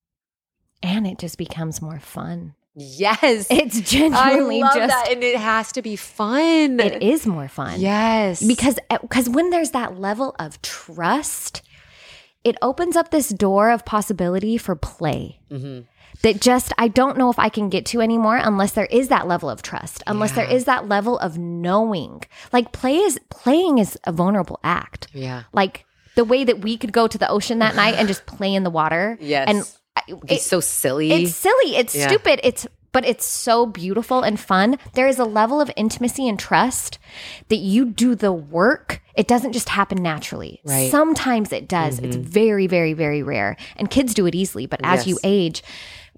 [0.82, 2.54] And it just becomes more fun.
[2.74, 3.46] Yes.
[3.50, 5.10] It's I genuinely love just that.
[5.12, 6.80] And it has to be fun.
[6.80, 7.80] it is more fun.
[7.80, 8.42] Yes.
[8.42, 11.62] because because when there's that level of trust
[12.44, 15.84] it opens up this door of possibility for play Mhm.
[16.22, 19.26] that just i don't know if i can get to anymore unless there is that
[19.28, 20.54] level of trust unless there Yeah.
[20.56, 22.22] is that level of knowing
[22.52, 25.42] like play is playing is a vulnerable act Yeah.
[25.52, 25.84] like
[26.16, 28.64] the way that we could go to the ocean that night and just play in
[28.64, 29.46] the water Yes.
[29.48, 29.58] and
[30.28, 31.12] It's it- so silly.
[31.12, 31.76] it's silly.
[31.76, 32.08] It's Yeah.
[32.08, 32.40] stupid.
[32.42, 34.78] It's but it's so beautiful and fun.
[34.94, 36.98] There is a level of intimacy and trust
[37.48, 39.02] that you do the work.
[39.14, 40.60] It doesn't just happen naturally.
[40.64, 40.74] Right.
[40.82, 40.90] Mm-hmm.
[40.90, 41.98] Sometimes it does.
[41.98, 43.56] It's very, very, very rare.
[43.76, 44.66] And kids do it easily.
[44.66, 45.20] But as you Yes.
[45.24, 45.62] age,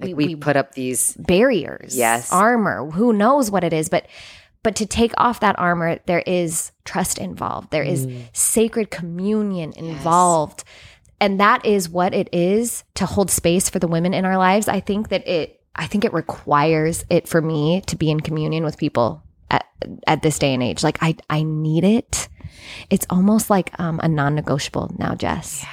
[0.00, 2.32] Like we, we, put up these barriers, Yes.
[2.32, 2.90] armor.
[2.90, 3.88] Who knows what it is?
[3.88, 4.06] But
[4.64, 7.72] but to take off that armor, there is trust involved.
[7.72, 8.22] There is Mm.
[8.32, 10.62] sacred communion involved.
[11.20, 14.68] And that is what it is to hold space for the women in our lives.
[14.68, 18.64] I think that it I think it requires it for me to be in communion
[18.64, 19.66] with people at,
[20.06, 20.82] at this day and age.
[20.82, 22.28] Like I I need it.
[22.90, 25.64] It's almost like um, a non-negotiable now, Jess.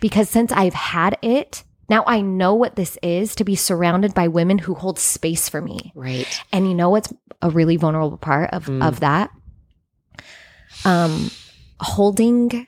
[0.00, 4.28] Because since I've had it, now I know what this is to be surrounded by
[4.28, 5.92] women who hold space for me.
[5.94, 6.26] right.
[6.52, 8.86] And you know what's a really vulnerable part of, Mm.
[8.86, 9.30] of that?
[10.84, 11.30] Um
[11.80, 12.66] holding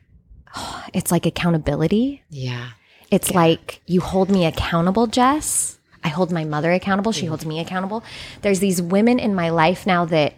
[0.95, 2.23] it's like accountability.
[2.31, 2.71] Yeah.
[3.11, 5.79] It's like you hold me accountable, Jess.
[6.03, 7.13] I hold my mother accountable.
[7.13, 8.03] She holds me accountable.
[8.43, 10.35] There's these women in my life now that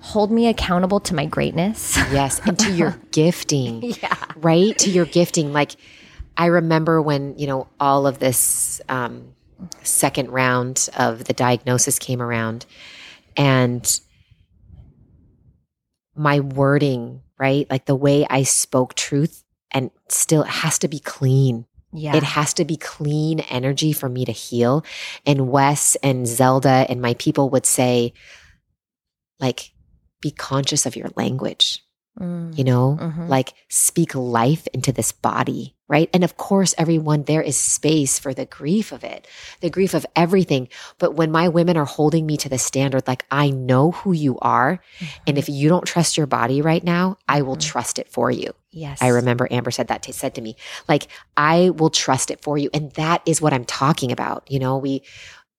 [0.00, 1.96] hold me accountable to my greatness.
[2.12, 2.40] Yes.
[2.46, 3.82] And to your gifting.
[3.82, 4.14] yeah.
[4.36, 5.72] right to your gifting like
[6.36, 9.34] i remember when you know all of this um,
[9.82, 12.66] second round of the diagnosis came around
[13.36, 14.00] and
[16.14, 20.98] my wording right like the way i spoke truth and still it has to be
[20.98, 21.64] clean
[21.96, 22.14] Yeah.
[22.16, 24.84] it has to be clean energy for me to heal
[25.24, 28.12] and wes and zelda and my people would say
[29.40, 29.72] like
[30.20, 31.82] be conscious of your language
[32.18, 32.56] Mm.
[32.56, 33.28] you know Mhm.
[33.28, 36.10] like speak life into this body right?
[36.12, 39.26] And of course everyone there is space for the grief of it
[39.60, 40.68] the grief of everything.
[40.98, 44.38] But when my women are holding me to the standard like i know who you
[44.40, 44.80] are
[45.26, 47.60] and if you don't trust your body right now i will Mhm.
[47.72, 48.52] trust it for you.
[48.70, 48.98] Yes.
[49.00, 50.56] i remember amber said that to, said to me
[50.88, 52.68] like i will trust it for you.
[52.74, 54.78] And that is what i'm talking about you know?
[54.78, 55.02] We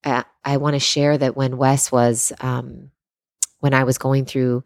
[0.04, 2.92] uh, i want to share that when wes was um
[3.60, 4.64] when i was going through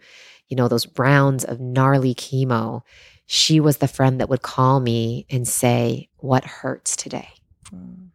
[0.52, 2.82] you know, those rounds of gnarly chemo,
[3.26, 7.30] she was the friend that would call me and say, What hurts today?
[7.74, 8.10] Mm.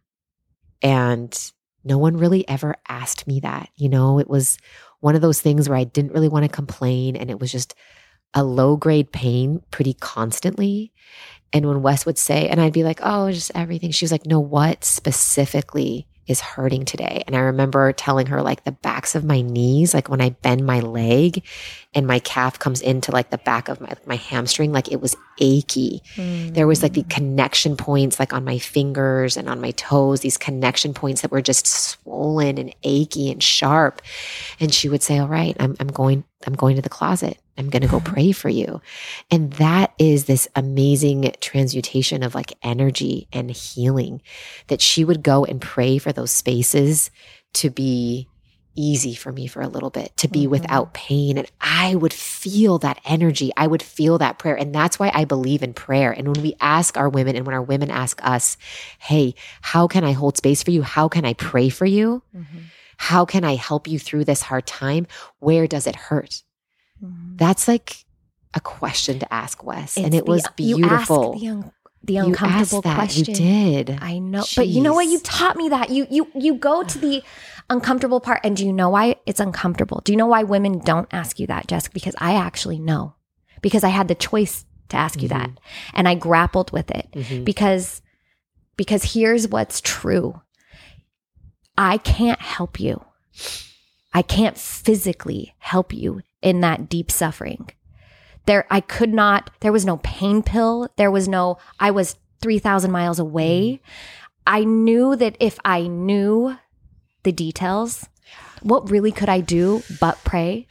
[0.82, 3.70] And no one really ever asked me that.
[3.76, 4.58] You know, it was
[5.00, 7.74] one of those things where I didn't really want to complain and it was just
[8.34, 10.92] a low grade pain pretty constantly.
[11.54, 14.26] And when Wes would say, and I'd be like, oh, just everything, she was like,
[14.26, 17.22] no, what specifically is hurting today?
[17.26, 20.66] And I remember telling her, like, the backs of my knees, like when I bend
[20.66, 21.44] my leg
[21.94, 25.16] and my calf comes into like the back of my, my hamstring, like it was
[25.40, 26.02] achy.
[26.16, 27.10] There was like the mm.
[27.10, 31.42] connection points, like on my fingers and on my toes, these connection points that were
[31.42, 34.02] just swollen and achy and sharp.
[34.60, 37.38] And she would say, All right, I'm, I'm going, I'm going to the closet.
[37.58, 38.80] I'm going to go pray for you.
[39.30, 44.22] And that is this amazing transmutation of like energy and healing
[44.68, 47.10] that she would go and pray for those spaces
[47.54, 48.28] to be
[48.78, 50.50] easy for me for a little bit to be Mhm.
[50.50, 51.38] without pain.
[51.38, 53.50] And I would feel that energy.
[53.56, 54.54] I would feel that prayer.
[54.54, 56.12] And that's why I believe in prayer.
[56.12, 58.58] And when we ask our women and when our women ask us,
[58.98, 60.82] hey, how can I hold space for you?
[60.82, 62.22] How can I pray for you?
[62.36, 62.64] Mhm.
[62.98, 65.06] How can I help you through this hard time?
[65.38, 66.42] Where does it hurt?
[67.02, 67.36] Mhm.
[67.38, 68.04] That's like
[68.54, 69.96] a question to ask Wes.
[69.96, 71.38] and It's it was the- you ask beautiful.
[71.38, 72.94] the, un- the You uncomfortable asked that.
[72.94, 73.24] question.
[73.26, 73.98] You did.
[74.00, 75.06] I know, but you know what?
[75.06, 75.90] You taught me that.
[75.90, 77.22] You you you go to the
[77.68, 80.00] uncomfortable part, and do you know why it's uncomfortable?
[80.04, 81.92] Do you know why women don't ask you that, Jessica?
[81.92, 83.14] Because I actually know,
[83.60, 85.50] because I had the choice to ask you that,
[85.94, 87.44] and I grappled with it Mhm.
[87.44, 88.00] because
[88.76, 90.40] because here's what's true.
[91.76, 93.04] I can't help you.
[94.14, 97.70] I can't physically help you in that deep suffering.
[98.46, 102.90] There I could not there was no pain pill, there was no I was 3000
[102.90, 103.80] miles away.
[104.46, 106.56] I knew that if I knew
[107.24, 108.08] the details,
[108.62, 110.66] what really could I do but pray?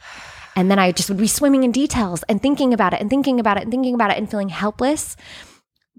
[0.54, 3.38] And then I just would be swimming in details and thinking about it and thinking
[3.38, 5.14] about it and thinking about it and feeling helpless.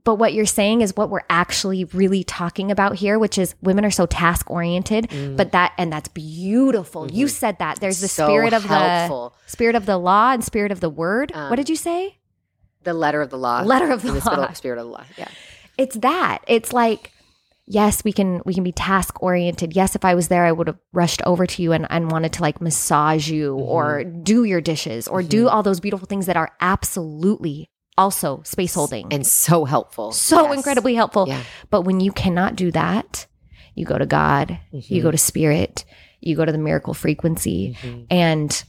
[0.07, 3.83] But what you're saying is what we're actually really talking about here, which is women
[3.83, 5.35] are so task oriented, mm.
[5.35, 7.11] but that, and that's beautiful.
[7.11, 7.29] You mm-hmm.
[7.29, 9.35] said that there's the So spirit of helpful.
[9.45, 11.33] the spirit of the law and spirit of the word.
[11.33, 12.19] Um, what did you say?
[12.83, 13.63] the letter of the law.
[13.63, 14.31] Letter of the and law.
[14.31, 15.03] spirit- spirit of the law.
[15.17, 15.27] Yeah.
[15.77, 17.11] it's that it's like
[17.65, 20.67] yes we can we can be task oriented yes if i was there i would
[20.67, 24.23] have rushed over to you and, and wanted to like massage you or mm-hmm.
[24.23, 25.53] do your dishes or do mm-hmm.
[25.53, 30.11] all those beautiful things that are absolutely also space holding And so helpful.
[30.11, 30.57] so Yes.
[30.57, 31.41] incredibly helpful Yeah.
[31.69, 33.25] but when you cannot do that
[33.75, 35.83] you go to god you go to spirit
[36.21, 38.05] you go to the miracle frequency Mhm.
[38.09, 38.63] and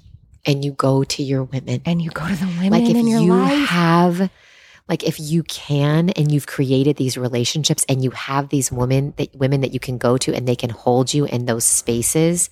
[0.47, 1.83] And you go to your women.
[1.85, 4.31] and you go to the women like if you life have
[4.89, 9.29] like if you can and you've created these relationships and you have these women that
[9.37, 12.49] women that you can go to and they can hold you in those spaces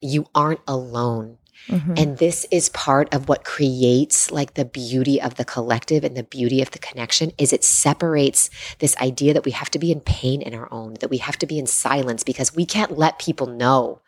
[0.00, 1.98] you aren't alone Mhm.
[1.98, 6.22] and this is part of what creates like the beauty of the collective and the
[6.22, 10.00] beauty of the connection is it separates this idea that we have to be in
[10.00, 13.18] pain in our own that we have to be in silence because we can't let
[13.18, 14.00] people know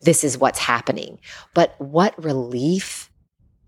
[0.00, 1.18] this is what's happening
[1.54, 3.10] but what relief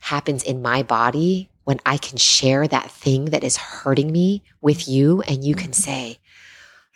[0.00, 4.88] happens in my body when I can share that thing that is hurting me with
[4.88, 6.18] you and you can say,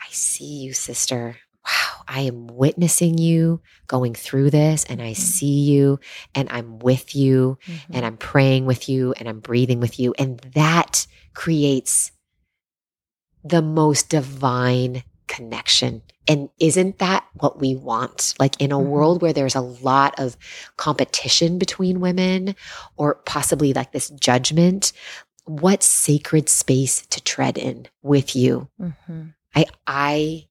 [0.02, 1.36] I see you, sister.
[1.66, 5.98] Wow, I am witnessing you going through this and I see you
[6.34, 7.80] and I'm with you Mhm.
[7.92, 10.14] and I'm praying with you and I'm breathing with you.
[10.18, 12.12] And that creates
[13.42, 16.02] the most divine connection.
[16.28, 18.34] And isn't that what we want?
[18.38, 18.86] Like in a Mhm.
[18.86, 20.36] world where there's a lot of
[20.76, 22.56] competition between women
[22.96, 24.92] or possibly like this judgment,
[25.44, 28.68] what sacred space to tread in with you?
[28.80, 29.34] Mhm.
[29.54, 30.46] I I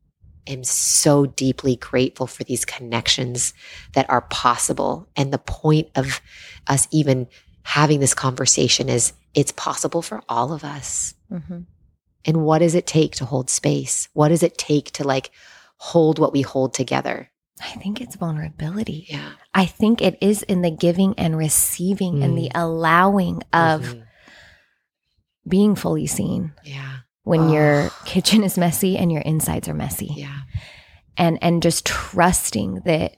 [0.48, 3.54] am so deeply grateful for these connections
[3.94, 5.08] that are possible.
[5.16, 6.22] And the point of
[6.68, 7.28] us even
[7.64, 11.14] having this conversation is it's possible for all of us.
[11.32, 11.66] Mhm.
[12.26, 14.10] And what does it take to hold space?
[14.14, 15.32] What does it take to like
[15.78, 17.30] hold what we hold together?
[17.62, 19.06] I think it's vulnerability.
[19.10, 19.34] Yeah.
[19.54, 24.04] I think it is in the giving and receiving and the allowing of Mhm.
[25.48, 27.00] being fully seen yeah.
[27.24, 28.02] When your Oh.
[28.06, 30.12] kitchen is messy and your insides are messy.
[30.16, 30.40] Yeah.
[31.18, 33.18] And and just trusting that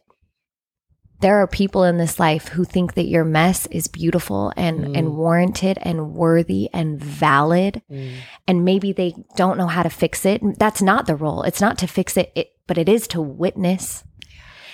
[1.22, 4.98] there are people in this life who think that your mess is beautiful and Mm.
[4.98, 8.16] and warranted and worthy and valid Mm.
[8.48, 10.42] and maybe they don't know how to fix it.
[10.60, 11.42] That's not the role.
[11.44, 14.04] It's not to fix it, it but it is to witness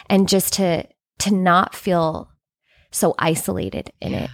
[0.10, 0.88] and just to
[1.20, 2.30] to not feel
[2.90, 4.24] so isolated in Yeah.
[4.24, 4.30] it.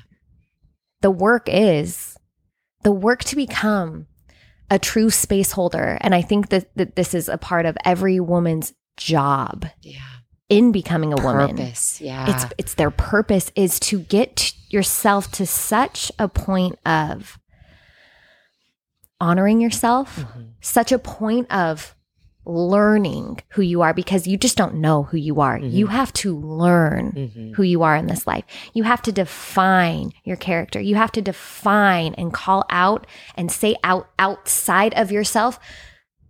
[1.02, 2.16] The work is
[2.84, 4.08] the work to become
[4.70, 8.20] a true space holder and I think that, that this is a part of every
[8.20, 10.00] woman's job Yeah.
[10.50, 11.56] in becoming a woman.
[11.58, 12.02] Purpose.
[12.02, 12.34] Yeah.
[12.36, 17.38] It's it's their purpose is to get yourself to such a point of
[19.20, 20.52] honoring yourself, Mhm.
[20.62, 21.96] such a point of
[22.48, 25.60] learning who you are because you just don't know who you are.
[25.60, 25.72] Mhm.
[25.72, 27.56] You have to learn Mhm.
[27.56, 28.46] who you are in this life.
[28.74, 30.80] You have to define your character.
[30.80, 33.06] You have to define and call out
[33.36, 35.60] and say out outside of yourself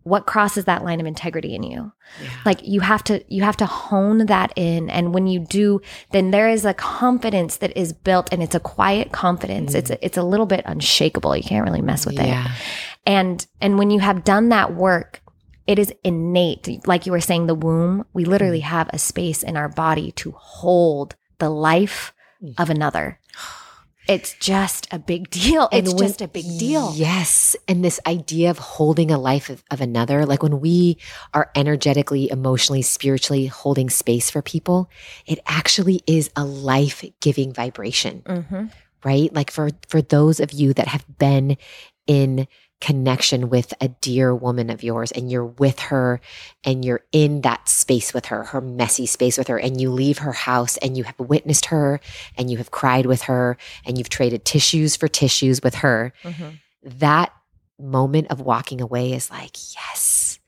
[0.04, 1.92] what crosses that line of integrity in you
[2.24, 2.30] Yeah.
[2.46, 6.32] like you have to you have to hone that in and when you do then
[6.32, 10.16] there is a confidence that is built and it's a quiet confidence it's a, it's
[10.16, 12.46] a little bit unshakable you can't really mess with yeah.
[12.46, 12.52] it
[13.06, 15.22] and and when you have done that work
[15.68, 18.72] it is innate like you were saying the womb we literally Mm.
[18.76, 22.14] have a space in our body to hold the life
[22.44, 22.54] Mm.
[22.58, 23.20] of another
[24.08, 25.68] it's just a big deal.
[25.70, 26.94] And It's when- just a big deal.
[26.96, 27.58] Yes.
[27.68, 30.96] And this idea of holding a life of, of another, like when we
[31.34, 34.90] are energetically, emotionally, spiritually holding space for people,
[35.26, 38.66] it actually is a life giving vibration, hmm
[39.04, 39.34] right?
[39.34, 41.58] Like for, for those of you that have been
[42.08, 42.48] in
[42.80, 46.22] connection with a dear woman of yours and you're with her
[46.64, 50.20] and you're in that space with her, her messy space with her, and you leave
[50.20, 52.00] her house and you have witnessed her
[52.38, 56.50] and you have cried with her and you've traded tissues for tissues with her hmm
[56.84, 57.34] that
[57.80, 60.40] moment of walking away is like, yes,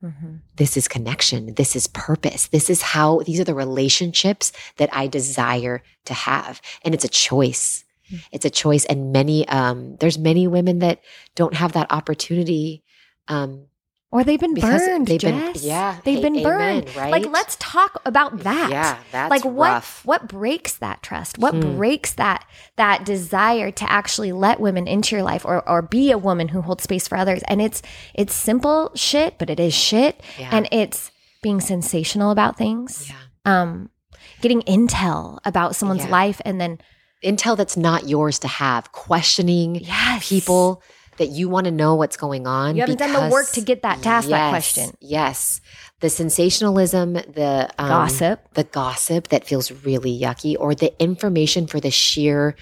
[0.00, 1.54] hmm this is connection.
[1.54, 2.48] This is purpose.
[2.48, 6.60] This is how, these are the relationships that I desire to have.
[6.82, 7.83] And it's a choice.
[8.32, 8.84] It's a choice.
[8.84, 11.00] And many, um, there's many women that
[11.34, 12.84] don't have that opportunity.
[13.28, 13.66] Um,
[14.12, 15.08] Or they've been because burned.
[15.08, 16.44] they've been, yeah, they've a- been amen,
[16.84, 16.96] burned.
[16.96, 17.10] right?
[17.10, 18.70] Like, let's talk about that.
[18.70, 20.04] Yeah, that's like what rough.
[20.04, 21.76] what breaks that trust what Hmm.
[21.76, 22.44] breaks that
[22.76, 26.60] that desire to actually let women into your life or or be a woman who
[26.62, 27.82] holds space for others and it's
[28.14, 30.50] it's simple shit but it is shit Yeah.
[30.52, 31.10] and it's
[31.42, 33.16] being sensational about things yeah.
[33.62, 33.90] um
[34.40, 36.10] getting intel about someone's Yeah.
[36.22, 36.78] life and then
[37.24, 40.82] Intel that's not yours to have, questioning yes people
[41.16, 42.74] that you want to know what's going on.
[42.74, 45.60] you haven't done the work to get that to ask that question Yes.
[46.00, 51.80] The sensationalism, the um, gossip the gossip that feels really yucky, or the information for
[51.80, 52.54] the sheer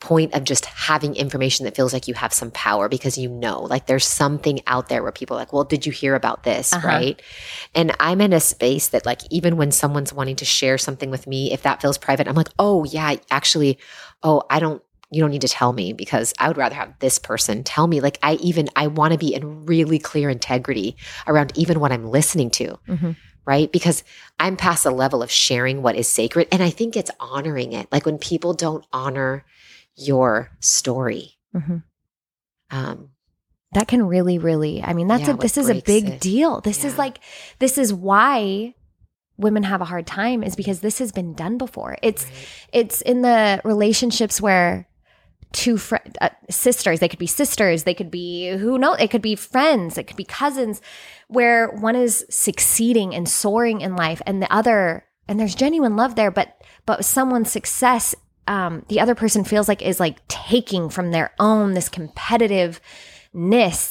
[0.00, 3.62] point of just having information that feels like you have some power because you know,
[3.62, 6.72] like there's something out there where people are like, well, did you hear about this?
[6.72, 6.86] Uh-huh.
[6.86, 7.22] Right.
[7.74, 11.26] And I'm in a space that, like, even when someone's wanting to share something with
[11.26, 13.78] me, if that feels private, I'm like, oh, yeah, actually,
[14.22, 14.82] oh, I don't.
[15.10, 18.02] You don't need to tell me because I would rather have this person tell me.
[18.02, 22.10] Like, I even, I want to be in really clear integrity around even what I'm
[22.10, 23.16] listening to Mhm.
[23.46, 23.72] right?
[23.72, 24.04] Because
[24.38, 26.46] I'm past the level of sharing what is sacred.
[26.52, 27.88] And I think it's honoring it.
[27.90, 29.46] Like when people don't honor
[29.98, 31.32] your story.
[31.54, 31.82] Mhm.
[32.70, 33.10] Um,
[33.72, 36.20] that can really really i mean that's Yeah, a this is a big it.
[36.20, 37.20] deal this is like
[37.58, 38.74] this is why
[39.36, 42.48] women have a hard time is because this has been done before it's right.
[42.72, 44.88] it's in the relationships where
[45.52, 49.22] two fr- uh, sisters they could be sisters they could be who know it could
[49.22, 50.80] be friends it could be cousins
[51.28, 56.14] where one is succeeding and soaring in life and the other and there's genuine love
[56.16, 58.14] there but but someone's success
[58.48, 62.80] um the other person feels like is like taking from their own this competitiveness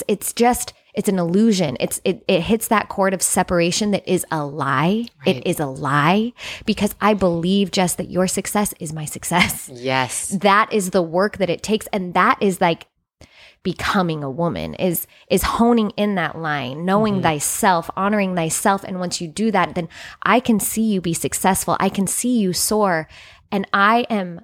[0.07, 4.25] it's just it's an illusion it's it, it hits that chord of separation that is
[4.31, 5.37] a lie Right.
[5.37, 6.33] it is a lie
[6.65, 10.29] because i believe just that your success is my success Yes.
[10.29, 12.87] that is the work that it takes and that is like
[13.63, 17.23] becoming a woman is is honing in that line knowing Mhm.
[17.23, 19.89] thyself honoring thyself and once you do that then
[20.23, 23.07] i can see you be successful i can see you soar
[23.51, 24.41] and i am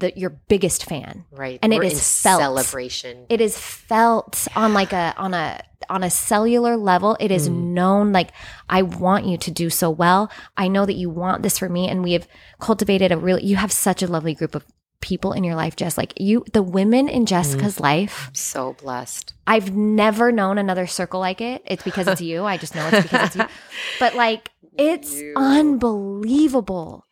[0.00, 1.58] the your biggest fan Right.
[1.62, 2.40] And it We're is in felt.
[2.40, 3.26] celebration.
[3.28, 5.60] it is felt on like a on a
[5.90, 7.54] on a cellular level it is Mm.
[7.74, 8.30] known like
[8.68, 11.86] i want you to do so well i know that you want this for me
[11.88, 12.26] and we have
[12.60, 14.64] cultivated a really you have such a lovely group of
[15.00, 19.34] people in your life jess like you the women in jessica's life I'm so blessed.
[19.46, 23.02] i've never known another circle like it it's because it's you i just know it's
[23.02, 23.44] because it's you
[24.00, 25.34] but like it's You.
[25.36, 27.04] unbelievable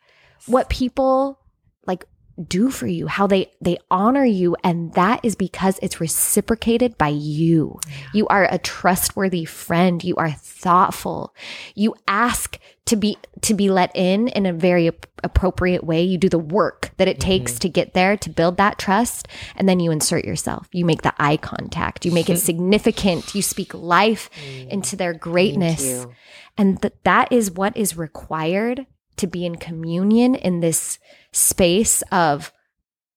[0.47, 1.39] what people
[1.87, 2.05] like
[2.49, 7.09] do for you how they they honor you and that is because it's reciprocated by
[7.09, 7.81] you.
[8.13, 10.05] You are a trustworthy friend.
[10.05, 11.35] You are thoughtful.
[11.75, 16.03] You ask to be to be let in in a very ap- appropriate way.
[16.03, 17.61] You do the work that it takes mm-hmm.
[17.61, 20.69] to get there to build that trust and then you insert yourself.
[20.73, 22.05] You make the eye contact.
[22.05, 23.35] You make it significant.
[23.35, 24.69] You speak life mm.
[24.69, 26.07] into their greatness.
[26.59, 28.87] and that that is what is required
[29.17, 30.99] to be in communion in this
[31.33, 32.53] space of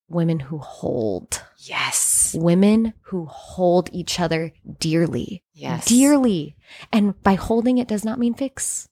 [0.10, 2.36] women who hold Yes.
[2.38, 5.86] women who hold each other dearly Yes.
[5.86, 6.56] dearly
[6.91, 8.89] and by holding it does not mean fix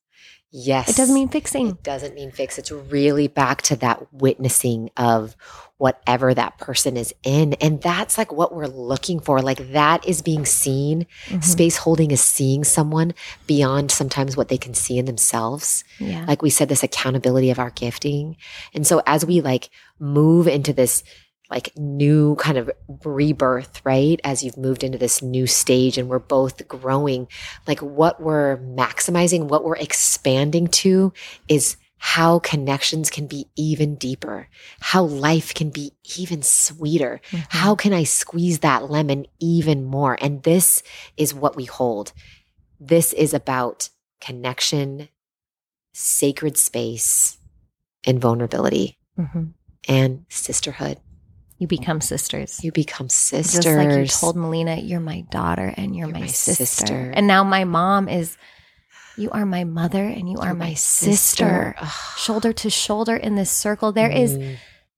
[0.59, 0.89] Yes.
[0.89, 2.57] it doesn't mean fixing It doesn't mean fix.
[2.57, 5.35] It's really back to that witnessing of
[5.77, 7.53] whatever that person is in.
[7.55, 9.39] And that's like what we're looking for.
[9.41, 11.05] Like that is being seen.
[11.27, 11.43] Mhm.
[11.43, 13.13] Space holding is seeing someone
[13.45, 15.83] beyond sometimes what they can see in themselves.
[15.99, 18.35] yeah Like we said, this accountability of our gifting.
[18.73, 21.03] And so as we like move into this
[21.49, 22.69] like new kind of
[23.05, 24.19] rebirth, right?
[24.23, 27.27] As you've moved into this new stage and we're both growing,
[27.67, 31.13] like what we're maximizing, what we're expanding to
[31.47, 34.47] is how connections can be even deeper,
[34.79, 37.19] how life can be even sweeter.
[37.31, 37.45] Mhm.
[37.49, 40.17] How can I squeeze that lemon even more?
[40.21, 40.83] And this
[41.15, 42.13] is what we hold.
[42.79, 43.89] This is about
[44.21, 45.09] connection,
[45.93, 47.37] sacred space,
[48.05, 49.53] and vulnerability Mhm.
[49.87, 50.99] and sisterhood.
[51.57, 52.63] You become sisters.
[52.63, 53.63] You become sisters.
[53.63, 56.65] Just like you told Melina, you're my daughter and you're, my, my sister.
[56.65, 57.11] sister.
[57.15, 58.37] And now my mom is,
[59.17, 61.75] you are my mother and you are my, sister.
[61.79, 61.91] Ugh.
[62.17, 63.91] Shoulder to shoulder in this circle.
[63.91, 64.57] There is Mm,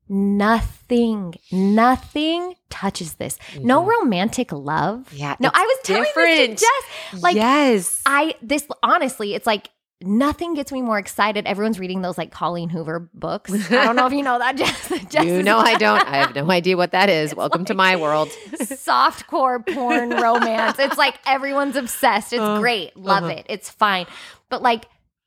[0.10, 3.38] nothing, nothing touches this.
[3.60, 3.88] No mhm.
[3.88, 5.14] romantic love.
[5.14, 5.36] Yeah.
[5.40, 6.60] No, I was telling different.
[6.60, 6.66] this to
[7.14, 7.24] Jess.
[7.24, 8.02] Like yes.
[8.06, 9.70] I this honestly, it's like
[10.02, 11.46] nothing gets me more excited.
[11.46, 13.52] Everyone's reading those like Colleen Hoover books.
[13.72, 14.90] I don't know if you know that, Jess.
[15.10, 16.02] Jess you know I don't.
[16.08, 17.36] I have no idea what that is.
[17.36, 18.30] Welcome to my world.
[18.54, 20.80] softcore porn romance.
[20.80, 22.34] It's like everyone's obsessed.
[22.34, 22.96] It's Uh, great.
[22.96, 23.34] Love uh-huh.
[23.40, 23.46] it.
[23.50, 24.06] It's fine.
[24.50, 24.86] But like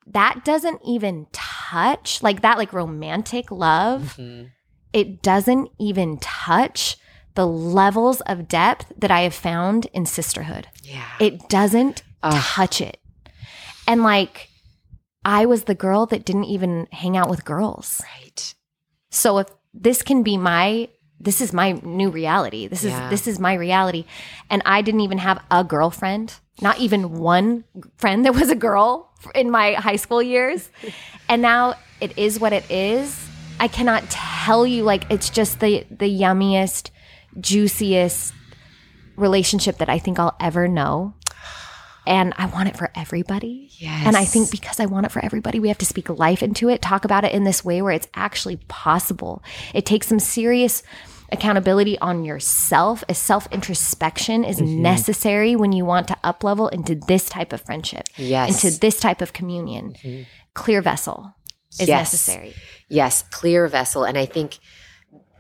[0.09, 4.16] that doesn't even touch like that like romantic love.
[4.18, 4.51] Mhm.
[4.93, 6.97] It doesn't even touch
[7.35, 10.68] the levels of depth that I have found in sisterhood.
[10.83, 11.05] Yeah.
[11.18, 12.43] It doesn't Ugh.
[12.43, 12.99] touch it.
[13.87, 14.49] And like
[15.25, 18.01] I was the girl that didn't even hang out with girls.
[18.20, 18.55] right.
[19.11, 20.89] So if this can be my
[21.20, 22.66] this is my new reality.
[22.66, 23.05] This Yeah.
[23.05, 24.05] is this is my reality.
[24.51, 27.62] And I didn't even have a girlfriend, not even one
[27.97, 30.68] friend that was a girl in my high school years.
[31.29, 33.16] And now it is what it is.
[33.61, 36.91] I cannot tell you like it's just the the yummiest,
[37.41, 38.35] juiciest
[39.16, 41.14] relationship that I think I'll ever know.
[42.07, 43.68] And I want it for everybody.
[43.78, 44.07] Yes.
[44.07, 46.68] And I think because I want it for everybody, we have to speak life into
[46.68, 49.42] it, talk about it in this way where it's actually possible.
[49.72, 50.82] It takes some serious
[51.30, 53.05] accountability on yourself.
[53.09, 54.82] A self introspection is Mm-hmm.
[54.82, 58.64] necessary when you want to up level into this type of friendship, Yes.
[58.64, 59.94] into this type of communion.
[60.55, 61.34] Clear vessel
[61.80, 62.12] is Yes.
[62.12, 62.55] necessary.
[62.88, 64.05] Yes, clear vessel.
[64.05, 64.59] And I think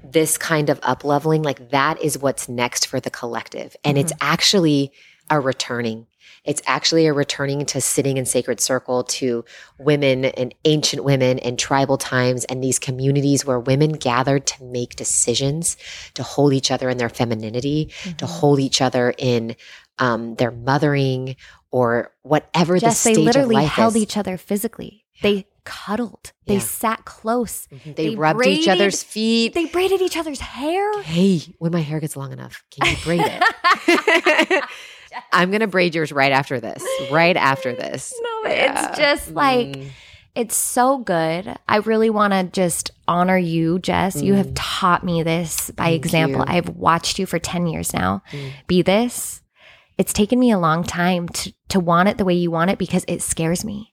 [0.04, 3.76] this kind of up leveling, like that is what's next for the collective.
[3.84, 4.92] And it's actually
[5.30, 6.06] a returning.
[6.44, 9.44] It's actually a returning to sitting in sacred circle to
[9.78, 14.96] women and ancient women and tribal times and these communities where women gathered to make
[14.96, 15.76] decisions,
[16.14, 19.54] to hold each other in their femininity, to hold each other in
[19.98, 21.36] um, their mothering
[21.70, 24.02] or whatever the Jess, they stage literally held is.
[24.02, 25.04] each other physically.
[25.22, 26.32] They cuddled.
[26.46, 26.60] They Yeah.
[26.60, 27.68] sat close.
[27.84, 29.54] They, they rubbed each other's feet.
[29.54, 31.02] They braided each other's hair.
[31.02, 34.64] hey, when my hair gets long enough, can you braid it?
[35.32, 36.84] I'm going to braid yours right after this.
[37.10, 38.12] Right after this.
[38.22, 38.88] No, Yeah.
[38.88, 39.88] it's just like Mm.
[40.34, 41.56] it's so good.
[41.68, 44.20] I really want to just honor you, Jess.
[44.20, 45.86] You have taught me this by Mm.
[45.92, 46.38] Thank example.
[46.40, 46.44] you.
[46.48, 48.22] I've watched you for 10 years now.
[48.32, 48.52] Mm.
[48.66, 49.40] Be this.
[49.98, 52.78] It's taken me a long time to to want it the way you want it
[52.78, 53.92] because it scares me.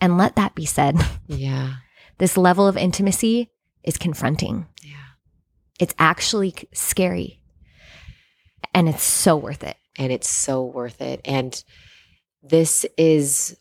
[0.00, 0.96] And let that be said.
[1.28, 1.74] Yeah.
[2.18, 3.50] This level of intimacy
[3.82, 4.66] is confronting.
[4.82, 4.96] Yeah.
[5.80, 7.40] It's actually scary.
[8.74, 9.76] And it's so worth it.
[9.98, 11.20] And it's so worth it.
[11.24, 11.62] And
[12.42, 13.56] this is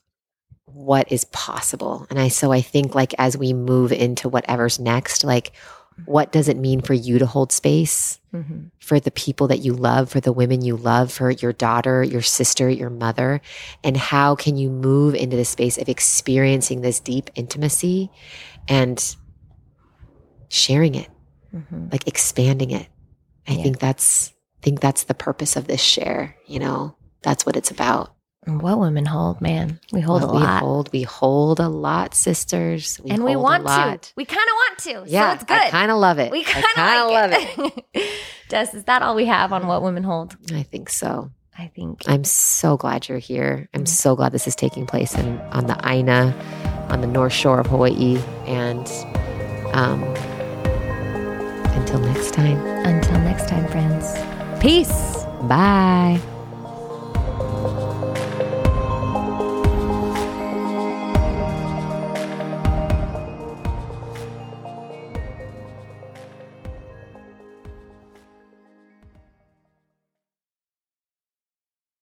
[0.66, 2.06] what is possible.
[2.10, 5.54] And I, so I think like as we move into whatever's next, like,
[6.06, 8.70] what does it mean for you to hold space Mhm.
[8.80, 12.22] for the people that you love, for the women you love, for your daughter, your
[12.22, 13.40] sister, your mother?
[13.82, 18.12] And how can you move into the space of experiencing this deep intimacy
[18.68, 19.16] and
[20.50, 21.10] sharing it,
[21.56, 21.92] Mhm.
[21.94, 22.88] like expanding it?
[23.48, 23.64] I Yeah.
[23.64, 24.34] think that's
[24.66, 26.96] think that's the purpose of this share, you know.
[27.22, 28.12] That's what it's about.
[28.48, 29.80] What women hold, man.
[29.92, 30.60] We hold What a we lot.
[30.62, 33.00] hold, we hold a lot, sisters.
[33.04, 34.14] We and we want to.
[34.16, 35.04] We kind of want to.
[35.12, 35.58] Yeah, so it's good.
[35.58, 36.32] I kind of love it.
[36.32, 37.84] we kind of like love it.
[37.94, 38.20] it.
[38.50, 40.36] Jess, is that all we have on what women hold?
[40.54, 41.32] I think so.
[41.58, 42.02] I think.
[42.08, 43.70] I'm so glad you're here.
[43.74, 43.88] I'm Mhm.
[43.88, 46.36] so glad this is taking place in, on the Aina,
[46.90, 48.18] on the North Shore of Hawaii.
[48.46, 48.88] And
[49.74, 50.04] um,
[51.74, 54.06] until next time, Until next time, friends.
[54.60, 55.26] Peace.
[55.48, 56.20] bye.